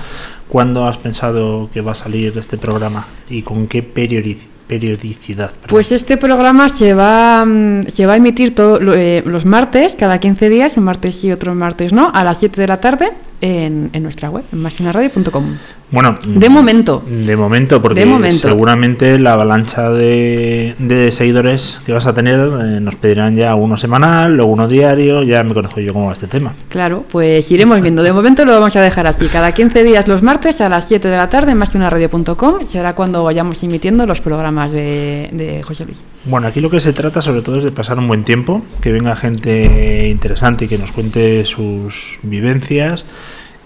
¿cuándo 0.47 0.85
has 0.87 0.97
pensado 0.97 1.69
que 1.73 1.81
va 1.81 1.91
a 1.93 1.95
salir 1.95 2.37
este 2.37 2.57
programa 2.57 3.07
y 3.29 3.41
con 3.41 3.67
qué 3.67 3.83
periodicidad? 3.83 5.51
Pues 5.67 5.91
este 5.91 6.17
programa 6.17 6.69
se 6.69 6.93
va, 6.93 7.45
mm, 7.45 7.87
se 7.87 8.05
va 8.05 8.13
a 8.13 8.17
emitir 8.17 8.53
eh, 8.57 9.23
los 9.25 9.45
martes, 9.45 9.95
cada 9.95 10.19
15 10.19 10.49
días, 10.49 10.77
un 10.77 10.83
martes 10.83 11.23
y 11.23 11.31
otro 11.31 11.55
martes 11.55 11.93
no, 11.93 12.11
a 12.13 12.23
las 12.23 12.39
7 12.39 12.59
de 12.61 12.67
la 12.67 12.79
tarde 12.79 13.11
en, 13.41 13.89
en 13.93 14.03
nuestra 14.03 14.29
web, 14.29 14.43
en 14.51 14.59
masquinaradio.com. 14.59 15.57
Bueno, 15.91 16.17
de 16.27 16.49
momento. 16.49 17.03
De 17.07 17.37
momento, 17.37 17.81
porque 17.81 18.05
seguramente 18.33 19.19
la 19.19 19.33
avalancha 19.33 19.91
de, 19.91 20.75
de, 20.79 21.11
seguidores 21.11 21.79
que 21.85 21.93
vas 21.93 22.07
a 22.07 22.13
tener 22.13 22.39
eh, 22.39 22.79
nos 22.81 22.95
pedirán 22.95 23.35
ya 23.35 23.53
uno 23.55 23.77
semanal, 23.77 24.35
luego 24.35 24.51
uno 24.51 24.67
diario, 24.67 25.21
ya 25.23 25.43
me 25.43 25.53
conozco 25.53 25.79
yo 25.79 25.93
cómo 25.93 26.07
va 26.07 26.13
este 26.13 26.27
tema. 26.27 26.53
Claro, 26.69 27.05
pues 27.09 27.51
iremos 27.51 27.81
viendo. 27.81 28.01
De 28.01 28.11
momento 28.11 28.45
lo 28.45 28.53
vamos 28.53 28.75
a 28.75 28.81
dejar 28.81 29.05
así. 29.05 29.27
Cada 29.27 29.51
15 29.51 29.83
días 29.83 30.07
los 30.07 30.23
martes 30.23 30.59
a 30.59 30.69
las 30.69 30.87
7 30.87 31.07
de 31.07 31.17
la 31.17 31.29
tarde 31.29 31.51
en 31.51 31.61
radio.com 31.61 32.63
será 32.63 32.95
cuando 32.95 33.23
vayamos 33.23 33.61
emitiendo 33.63 34.05
los 34.05 34.21
programas 34.21 34.71
de, 34.71 35.29
de 35.33 35.61
José 35.61 35.85
Luis. 35.85 36.03
Bueno, 36.25 36.47
aquí 36.47 36.61
lo 36.61 36.69
que 36.69 36.79
se 36.79 36.93
trata 36.93 37.21
sobre 37.21 37.41
todo 37.41 37.57
es 37.57 37.63
de 37.63 37.71
pasar 37.71 37.99
un 37.99 38.07
buen 38.07 38.23
tiempo, 38.23 38.63
que 38.81 38.91
venga 38.91 39.15
gente 39.15 40.07
interesante 40.09 40.65
y 40.65 40.67
que 40.67 40.77
nos 40.77 40.91
cuente 40.91 41.45
sus 41.45 42.17
vivencias 42.23 43.05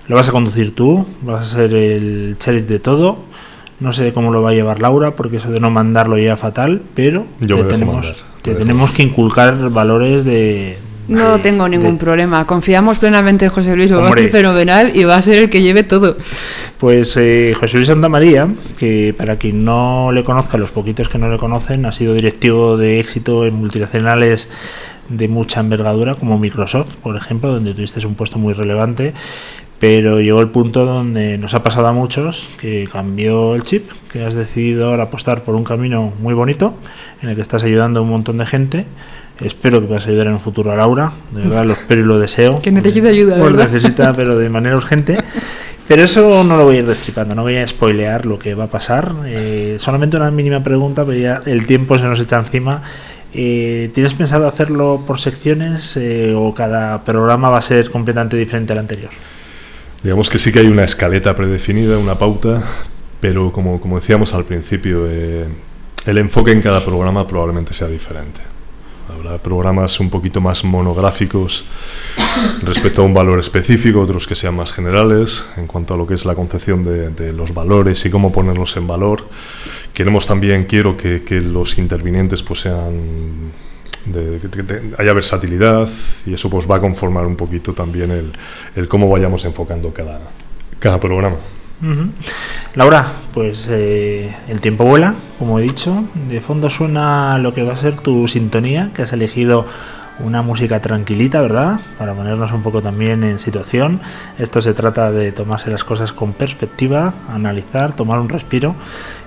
lo 0.09 0.15
vas 0.15 0.27
a 0.27 0.31
conducir 0.31 0.75
tú, 0.75 1.05
vas 1.21 1.41
a 1.41 1.55
ser 1.55 1.73
el 1.73 2.35
sheriff 2.37 2.67
de 2.67 2.79
todo. 2.79 3.19
No 3.79 3.93
sé 3.93 4.11
cómo 4.11 4.33
lo 4.33 4.41
va 4.41 4.49
a 4.49 4.53
llevar 4.53 4.81
Laura, 4.81 5.15
porque 5.15 5.37
eso 5.37 5.49
de 5.49 5.61
no 5.61 5.71
mandarlo 5.71 6.17
ya 6.17 6.35
fatal, 6.35 6.81
pero 6.95 7.25
te, 7.39 7.47
tenemos, 7.63 8.25
tenemos 8.43 8.91
que 8.91 9.03
inculcar 9.03 9.69
valores 9.69 10.25
de, 10.25 10.77
no 11.09 11.39
tengo 11.39 11.67
ningún 11.67 11.97
problema. 11.97 12.45
Confiamos 12.45 12.99
plenamente 12.99 13.45
en 13.45 13.51
José 13.51 13.75
Luis, 13.75 13.91
va 13.91 14.07
a 14.07 14.13
ser 14.13 14.29
fenomenal 14.29 14.91
y 14.95 15.05
va 15.05 15.15
a 15.15 15.21
ser 15.21 15.39
el 15.39 15.49
que 15.49 15.61
lleve 15.61 15.83
todo. 15.83 16.15
Pues 16.77 17.17
eh, 17.17 17.55
José 17.59 17.77
Luis 17.77 17.87
Santa 17.87 18.09
María, 18.09 18.47
que 18.77 19.15
para 19.17 19.37
quien 19.37 19.65
no 19.65 20.11
le 20.11 20.23
conozca, 20.23 20.57
los 20.57 20.69
poquitos 20.69 21.09
que 21.09 21.17
no 21.17 21.29
le 21.29 21.39
conocen, 21.39 21.85
ha 21.87 21.91
sido 21.91 22.13
directivo 22.13 22.77
de 22.77 22.99
éxito 22.99 23.45
en 23.45 23.55
multinacionales 23.55 24.49
de 25.09 25.27
mucha 25.27 25.61
envergadura, 25.61 26.13
como 26.13 26.37
Microsoft, 26.37 26.95
por 27.01 27.15
ejemplo, 27.15 27.51
donde 27.51 27.73
tuviste 27.73 28.05
un 28.05 28.13
puesto 28.13 28.37
muy 28.37 28.53
relevante 28.53 29.13
pero 29.79 30.19
llegó 30.19 30.41
el 30.41 30.49
punto 30.49 30.85
donde 30.85 31.37
nos 31.37 31.53
ha 31.53 31.63
pasado 31.63 31.87
a 31.87 31.93
muchos 31.93 32.49
que 32.59 32.87
cambió 32.91 33.55
el 33.55 33.63
chip, 33.63 33.89
que 34.11 34.25
has 34.25 34.33
decidido 34.33 34.89
ahora 34.89 35.03
apostar 35.03 35.43
por 35.43 35.55
un 35.55 35.63
camino 35.63 36.13
muy 36.19 36.33
bonito 36.33 36.73
en 37.21 37.29
el 37.29 37.35
que 37.35 37.41
estás 37.41 37.63
ayudando 37.63 38.01
a 38.01 38.03
un 38.03 38.09
montón 38.09 38.37
de 38.37 38.45
gente. 38.45 38.85
Espero 39.41 39.79
que 39.79 39.87
puedas 39.87 40.05
ayudar 40.05 40.27
en 40.27 40.33
un 40.33 40.41
futuro 40.41 40.71
a 40.71 40.75
Laura, 40.75 41.13
de 41.31 41.43
verdad 41.43 41.65
lo 41.65 41.73
espero 41.73 42.01
y 42.01 42.03
lo 42.03 42.19
deseo. 42.19 42.61
Que 42.61 42.73
necesita 42.73 43.07
ayuda, 43.07 43.37
pues 43.37 43.53
necesita, 43.53 44.11
pero 44.11 44.37
de 44.37 44.49
manera 44.49 44.75
urgente. 44.75 45.17
Pero 45.87 46.03
eso 46.03 46.43
no 46.43 46.57
lo 46.57 46.65
voy 46.65 46.75
a 46.75 46.79
ir 46.79 46.85
destripando, 46.85 47.33
no 47.33 47.43
voy 47.43 47.55
a 47.55 47.65
spoilear 47.65 48.25
lo 48.25 48.37
que 48.37 48.53
va 48.53 48.65
a 48.65 48.67
pasar. 48.67 49.11
Eh, 49.25 49.77
solamente 49.79 50.17
una 50.17 50.29
mínima 50.29 50.61
pregunta, 50.61 51.05
pero 51.05 51.17
ya 51.17 51.39
el 51.45 51.65
tiempo 51.65 51.97
se 51.97 52.03
nos 52.03 52.19
echa 52.19 52.37
encima. 52.37 52.83
Eh, 53.33 53.89
¿Tienes 53.93 54.13
pensado 54.13 54.47
hacerlo 54.47 55.03
por 55.07 55.19
secciones 55.19 55.95
eh, 55.97 56.33
o 56.35 56.53
cada 56.53 57.03
programa 57.03 57.49
va 57.49 57.59
a 57.59 57.61
ser 57.61 57.89
completamente 57.89 58.37
diferente 58.37 58.73
al 58.73 58.79
anterior? 58.79 59.09
Digamos 60.03 60.29
que 60.29 60.39
sí 60.39 60.51
que 60.51 60.59
hay 60.59 60.67
una 60.67 60.85
escaleta 60.85 61.35
predefinida, 61.35 61.97
una 61.97 62.17
pauta, 62.17 62.63
pero 63.19 63.51
como, 63.51 63.81
como 63.81 63.99
decíamos 63.99 64.33
al 64.33 64.45
principio, 64.45 65.05
eh, 65.09 65.45
el 66.05 66.17
enfoque 66.17 66.51
en 66.51 66.61
cada 66.61 66.85
programa 66.85 67.27
probablemente 67.27 67.73
sea 67.73 67.87
diferente. 67.87 68.39
Habrá 69.09 69.37
programas 69.39 69.99
un 69.99 70.09
poquito 70.09 70.39
más 70.39 70.63
monográficos 70.63 71.65
respecto 72.61 73.01
a 73.01 73.05
un 73.05 73.13
valor 73.13 73.39
específico, 73.39 73.99
otros 73.99 74.25
que 74.25 74.35
sean 74.35 74.55
más 74.55 74.71
generales 74.71 75.45
en 75.57 75.67
cuanto 75.67 75.95
a 75.95 75.97
lo 75.97 76.07
que 76.07 76.13
es 76.13 76.25
la 76.25 76.35
concepción 76.35 76.85
de, 76.85 77.33
los 77.33 77.53
valores 77.53 78.05
y 78.05 78.09
cómo 78.09 78.31
ponerlos 78.31 78.77
en 78.77 78.87
valor. 78.87 79.27
Queremos 79.93 80.27
también, 80.27 80.65
quiero 80.65 80.95
que, 80.95 81.23
que 81.23 81.41
los 81.41 81.77
intervinientes 81.77 82.41
pues 82.41 82.61
sean 82.61 83.51
de, 84.05 84.39
que 84.39 84.93
haya 84.97 85.13
versatilidad 85.13 85.89
y 86.25 86.33
eso 86.33 86.49
pues 86.49 86.69
va 86.69 86.77
a 86.77 86.79
conformar 86.79 87.25
un 87.25 87.35
poquito 87.35 87.73
también 87.73 88.11
el, 88.11 88.31
el 88.75 88.87
cómo 88.87 89.09
vayamos 89.09 89.45
enfocando 89.45 89.93
cada, 89.93 90.19
cada 90.79 90.99
programa. 90.99 91.37
Laura, 92.75 93.07
pues 93.33 93.67
eh, 93.69 94.35
el 94.49 94.59
tiempo 94.59 94.83
vuela, 94.83 95.15
como 95.37 95.59
he 95.59 95.63
dicho. 95.63 96.03
De 96.27 96.41
fondo 96.41 96.69
suena 96.69 97.37
lo 97.37 97.53
que 97.53 97.63
va 97.63 97.73
a 97.73 97.77
ser 97.77 97.95
tu 97.95 98.27
sintonía, 98.27 98.91
que 98.93 99.03
has 99.03 99.13
elegido 99.13 99.65
una 100.19 100.41
música 100.41 100.81
tranquilita, 100.81 101.41
¿verdad? 101.41 101.79
Para 101.97 102.13
ponernos 102.13 102.51
un 102.51 102.61
poco 102.61 102.81
también 102.81 103.23
en 103.23 103.39
situación. 103.39 103.99
Esto 104.37 104.61
se 104.61 104.73
trata 104.73 105.11
de 105.11 105.31
tomarse 105.31 105.69
las 105.69 105.83
cosas 105.83 106.11
con 106.13 106.33
perspectiva, 106.33 107.13
analizar, 107.29 107.93
tomar 107.93 108.19
un 108.19 108.29
respiro 108.29 108.75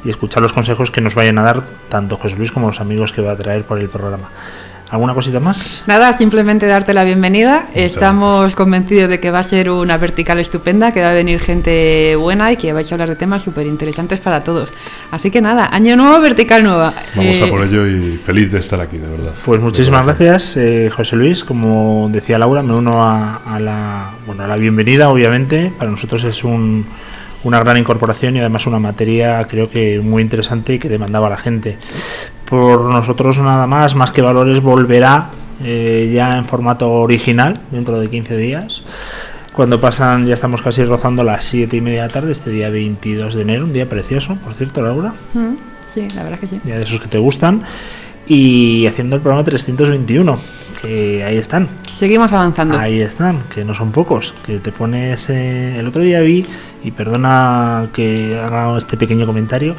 y 0.05 0.11
escuchar 0.11 0.43
los 0.43 0.53
consejos 0.53 0.91
que 0.91 1.01
nos 1.01 1.15
vayan 1.15 1.39
a 1.39 1.43
dar 1.43 1.63
tanto 1.89 2.17
José 2.17 2.37
Luis 2.37 2.53
como 2.53 2.69
los 2.69 2.81
amigos 2.81 3.13
que 3.13 3.23
va 3.23 3.33
a 3.33 3.37
traer 3.37 3.65
por 3.65 3.79
el 3.79 3.89
programa. 3.89 4.31
¿Alguna 4.93 5.15
cosita 5.15 5.41
más? 5.41 5.83
Nada, 5.87 6.13
simplemente 6.13 6.67
darte 6.67 6.93
la 6.93 7.03
bienvenida. 7.03 7.69
Estamos 7.75 8.55
convencidos 8.55 9.09
de 9.09 9.21
que 9.21 9.31
va 9.31 9.39
a 9.39 9.43
ser 9.43 9.71
una 9.71 9.97
vertical 9.97 10.39
estupenda, 10.39 10.93
que 10.93 11.01
va 11.01 11.09
a 11.09 11.13
venir 11.15 11.41
gente 11.41 12.15
buena 12.17 12.53
y 12.53 12.59
que 12.59 12.75
vais 12.75 12.93
a 12.93 12.95
hablar 12.97 13.09
de 13.09 13.17
temas 13.17 13.43
súper 13.43 13.67
interesantes 13.67 14.21
para 14.21 14.45
todos. 14.45 14.75
Así 15.11 15.31
que 15.31 15.41
nada, 15.41 15.67
año 15.73 15.97
nuevo, 15.97 16.21
vertical 16.21 16.63
nueva. 16.63 16.93
Vamos 17.17 17.41
a 17.41 17.47
eh, 17.47 17.51
por 17.51 17.63
ello 17.63 17.87
y 17.87 18.19
feliz 18.19 18.53
de 18.53 18.59
estar 18.59 18.83
aquí, 18.83 18.99
de 18.99 19.09
verdad. 19.09 19.33
Pues 19.47 19.63
muchísimas 19.63 20.05
gracias, 20.05 20.59
eh, 20.59 20.91
José 20.95 21.17
Luis. 21.17 21.43
Como 21.43 22.11
decía 22.13 22.39
Laura, 22.39 22.63
me 22.63 22.75
uno 22.75 23.03
a, 23.03 23.59
la, 23.59 24.11
bueno, 24.27 24.45
a 24.45 24.47
la 24.47 24.57
bienvenida, 24.57 25.09
obviamente. 25.09 25.73
Para 25.79 25.91
nosotros 25.91 26.23
es 26.25 26.45
un, 26.45 26.85
una 27.45 27.61
gran 27.61 27.79
incorporación 27.79 28.37
y 28.37 28.41
además 28.41 28.67
una 28.67 28.79
materia 28.79 29.43
creo 29.49 29.71
que 29.71 30.01
muy 30.01 30.21
interesante 30.21 30.75
y 30.75 30.79
que 30.79 30.91
demandaba 30.91 31.31
la 31.31 31.39
gente 31.39 31.79
por 32.53 32.83
nosotros 32.83 33.39
nada 33.39 33.67
más, 33.67 33.95
más 33.95 34.13
que 34.13 34.21
valores, 34.21 34.61
volverá 34.61 35.31
eh, 35.65 36.13
ya 36.15 36.37
en 36.37 36.45
formato 36.45 36.91
original 36.91 37.59
dentro 37.71 37.99
de 37.99 38.11
15 38.11 38.37
días. 38.37 38.83
Cuando 39.55 39.81
pasan, 39.81 40.27
ya 40.27 40.35
estamos 40.35 40.61
casi 40.61 40.85
rozando 40.85 41.25
las 41.25 41.47
7 41.47 41.75
y 41.75 41.81
media 41.81 42.03
de 42.03 42.09
la 42.09 42.13
tarde, 42.13 42.31
este 42.31 42.51
día 42.51 42.69
22 42.69 43.37
de 43.37 43.41
enero, 43.41 43.65
un 43.65 43.73
día 43.73 43.89
precioso, 43.89 44.37
por 44.37 44.53
cierto, 44.53 44.83
Laura. 44.83 45.15
Mm, 45.33 45.55
sí, 45.87 46.09
la 46.15 46.25
verdad 46.25 46.39
que 46.39 46.47
sí. 46.47 46.61
Ya 46.63 46.77
de 46.77 46.83
esos 46.83 47.01
que 47.01 47.09
te 47.09 47.17
gustan. 47.17 47.63
Y 48.27 48.87
haciendo 48.87 49.17
el 49.17 49.23
programa 49.23 49.45
321, 49.45 50.39
que 50.83 51.25
ahí 51.25 51.39
están. 51.39 51.69
Seguimos 51.91 52.35
avanzando. 52.35 52.79
Ahí 52.79 53.01
están, 53.01 53.45
que 53.45 53.65
no 53.65 53.73
son 53.73 53.93
pocos. 53.93 54.35
Que 54.45 54.59
te 54.59 54.73
pones. 54.73 55.31
eh, 55.31 55.79
el 55.79 55.87
otro 55.87 56.03
día 56.03 56.21
vi, 56.21 56.45
y 56.85 56.91
perdona 56.91 57.89
que 57.95 58.39
haga 58.39 58.77
este 58.77 58.99
pequeño 58.99 59.25
comentario, 59.25 59.75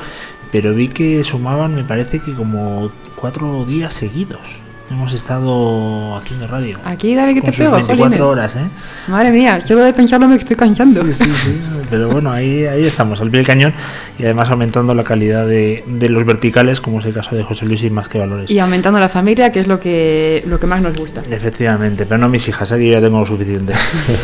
pero 0.53 0.75
vi 0.75 0.87
que 0.87 1.23
sumaban, 1.23 1.73
me 1.73 1.83
parece 1.83 2.19
que 2.19 2.31
como 2.31 2.91
cuatro 3.15 3.65
días 3.65 3.91
seguidos. 3.91 4.59
Hemos 4.93 5.11
estado 5.11 6.15
haciendo 6.17 6.45
radio. 6.45 6.77
Aquí 6.85 7.15
dale 7.15 7.33
que 7.33 7.41
Con 7.41 7.49
te 7.49 7.55
sus 7.57 7.65
pego, 7.65 7.75
24 7.77 8.03
jolines. 8.05 8.21
horas, 8.21 8.55
¿eh? 8.55 8.69
Madre 9.07 9.31
mía, 9.31 9.59
solo 9.59 9.81
de 9.83 9.91
pensarlo 9.91 10.27
me 10.27 10.35
estoy 10.35 10.55
cansando. 10.55 11.03
Sí, 11.05 11.13
sí, 11.13 11.31
sí. 11.33 11.61
Pero 11.89 12.09
bueno, 12.09 12.31
ahí, 12.31 12.65
ahí 12.65 12.85
estamos, 12.85 13.19
al 13.19 13.31
pie 13.31 13.39
del 13.39 13.47
cañón 13.47 13.73
y 14.19 14.23
además 14.23 14.51
aumentando 14.51 14.93
la 14.93 15.03
calidad 15.03 15.47
de, 15.47 15.83
de 15.87 16.09
los 16.09 16.23
verticales, 16.25 16.79
como 16.79 16.99
es 16.99 17.07
el 17.07 17.13
caso 17.13 17.35
de 17.35 17.41
José 17.41 17.65
Luis 17.65 17.81
y 17.83 17.89
más 17.89 18.07
que 18.07 18.19
valores. 18.19 18.51
Y 18.51 18.59
aumentando 18.59 18.99
la 18.99 19.09
familia, 19.09 19.51
que 19.51 19.59
es 19.61 19.67
lo 19.67 19.79
que, 19.79 20.43
lo 20.45 20.59
que 20.59 20.67
más 20.67 20.79
nos 20.81 20.95
gusta. 20.95 21.23
Efectivamente, 21.29 22.05
pero 22.05 22.19
no 22.19 22.29
mis 22.29 22.47
hijas, 22.47 22.71
aquí 22.71 22.91
ya 22.91 23.01
tengo 23.01 23.19
lo 23.19 23.25
suficiente. 23.25 23.73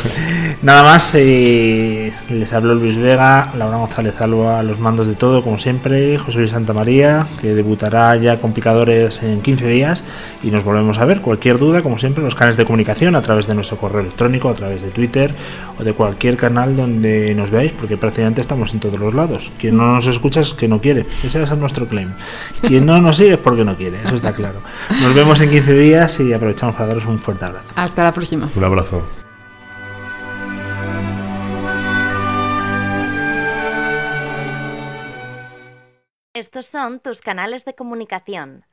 Nada 0.62 0.84
más, 0.84 1.12
eh, 1.16 2.14
les 2.30 2.54
habló 2.54 2.76
Luis 2.76 2.98
Vega, 2.98 3.52
Laura 3.58 3.78
González 3.78 4.14
Alba 4.22 4.62
los 4.62 4.78
mandos 4.80 5.08
de 5.08 5.16
todo, 5.16 5.44
como 5.44 5.58
siempre, 5.58 6.18
José 6.20 6.38
Luis 6.40 6.52
Santa 6.52 6.74
María, 6.74 7.26
que 7.42 7.56
debutará 7.56 8.16
ya 8.18 8.38
con 8.40 8.54
picadores 8.54 9.24
en 9.24 9.42
15 9.42 9.68
días 9.68 10.04
y 10.44 10.52
nos 10.52 10.59
volvemos 10.64 10.98
a 11.00 11.06
ver. 11.06 11.22
Cualquier 11.22 11.58
duda, 11.58 11.82
como 11.82 11.98
siempre, 11.98 12.22
en 12.22 12.26
los 12.26 12.36
canales 12.36 12.58
de 12.58 12.66
comunicación, 12.66 13.16
a 13.16 13.22
través 13.22 13.48
de 13.48 13.56
nuestro 13.56 13.78
correo 13.78 14.02
electrónico, 14.02 14.50
a 14.50 14.54
través 14.54 14.82
de 14.82 14.92
Twitter 14.92 15.34
o 15.80 15.84
de 15.84 15.94
cualquier 15.94 16.38
canal 16.38 16.76
donde 16.76 17.34
nos 17.36 17.52
veáis, 17.52 17.72
porque 17.72 17.98
prácticamente 17.98 18.42
estamos 18.42 18.74
en 18.74 18.80
todos 18.80 19.00
los 19.00 19.14
lados. 19.14 19.52
Quien 19.58 19.78
no 19.78 19.94
nos 19.96 20.08
escucha 20.08 20.42
es 20.42 20.54
que 20.54 20.68
no 20.68 20.82
quiere, 20.82 21.06
ese 21.24 21.42
es 21.42 21.58
nuestro 21.58 21.88
claim. 21.88 22.14
Quien 22.62 22.86
no 22.86 23.02
nos 23.02 23.18
sigue 23.18 23.34
es 23.34 23.38
porque 23.40 23.64
no 23.64 23.76
quiere, 23.76 23.98
eso 23.98 24.16
está 24.16 24.34
claro. 24.34 24.62
Nos 25.02 25.14
vemos 25.14 25.40
en 25.42 25.50
15 25.50 25.74
días 25.74 26.20
y 26.20 26.34
aprovechamos 26.34 26.76
para 26.76 26.88
daros 26.88 27.06
un 27.06 27.20
fuerte 27.20 27.46
abrazo. 27.46 27.68
Hasta 27.76 28.04
la 28.04 28.14
próxima. 28.14 28.50
Un 28.56 28.64
abrazo. 28.64 29.04
Estos 36.34 36.68
son 36.68 37.02
tus 37.02 37.20
canales 37.20 37.66
de 37.66 37.76
comunicación. 37.76 38.64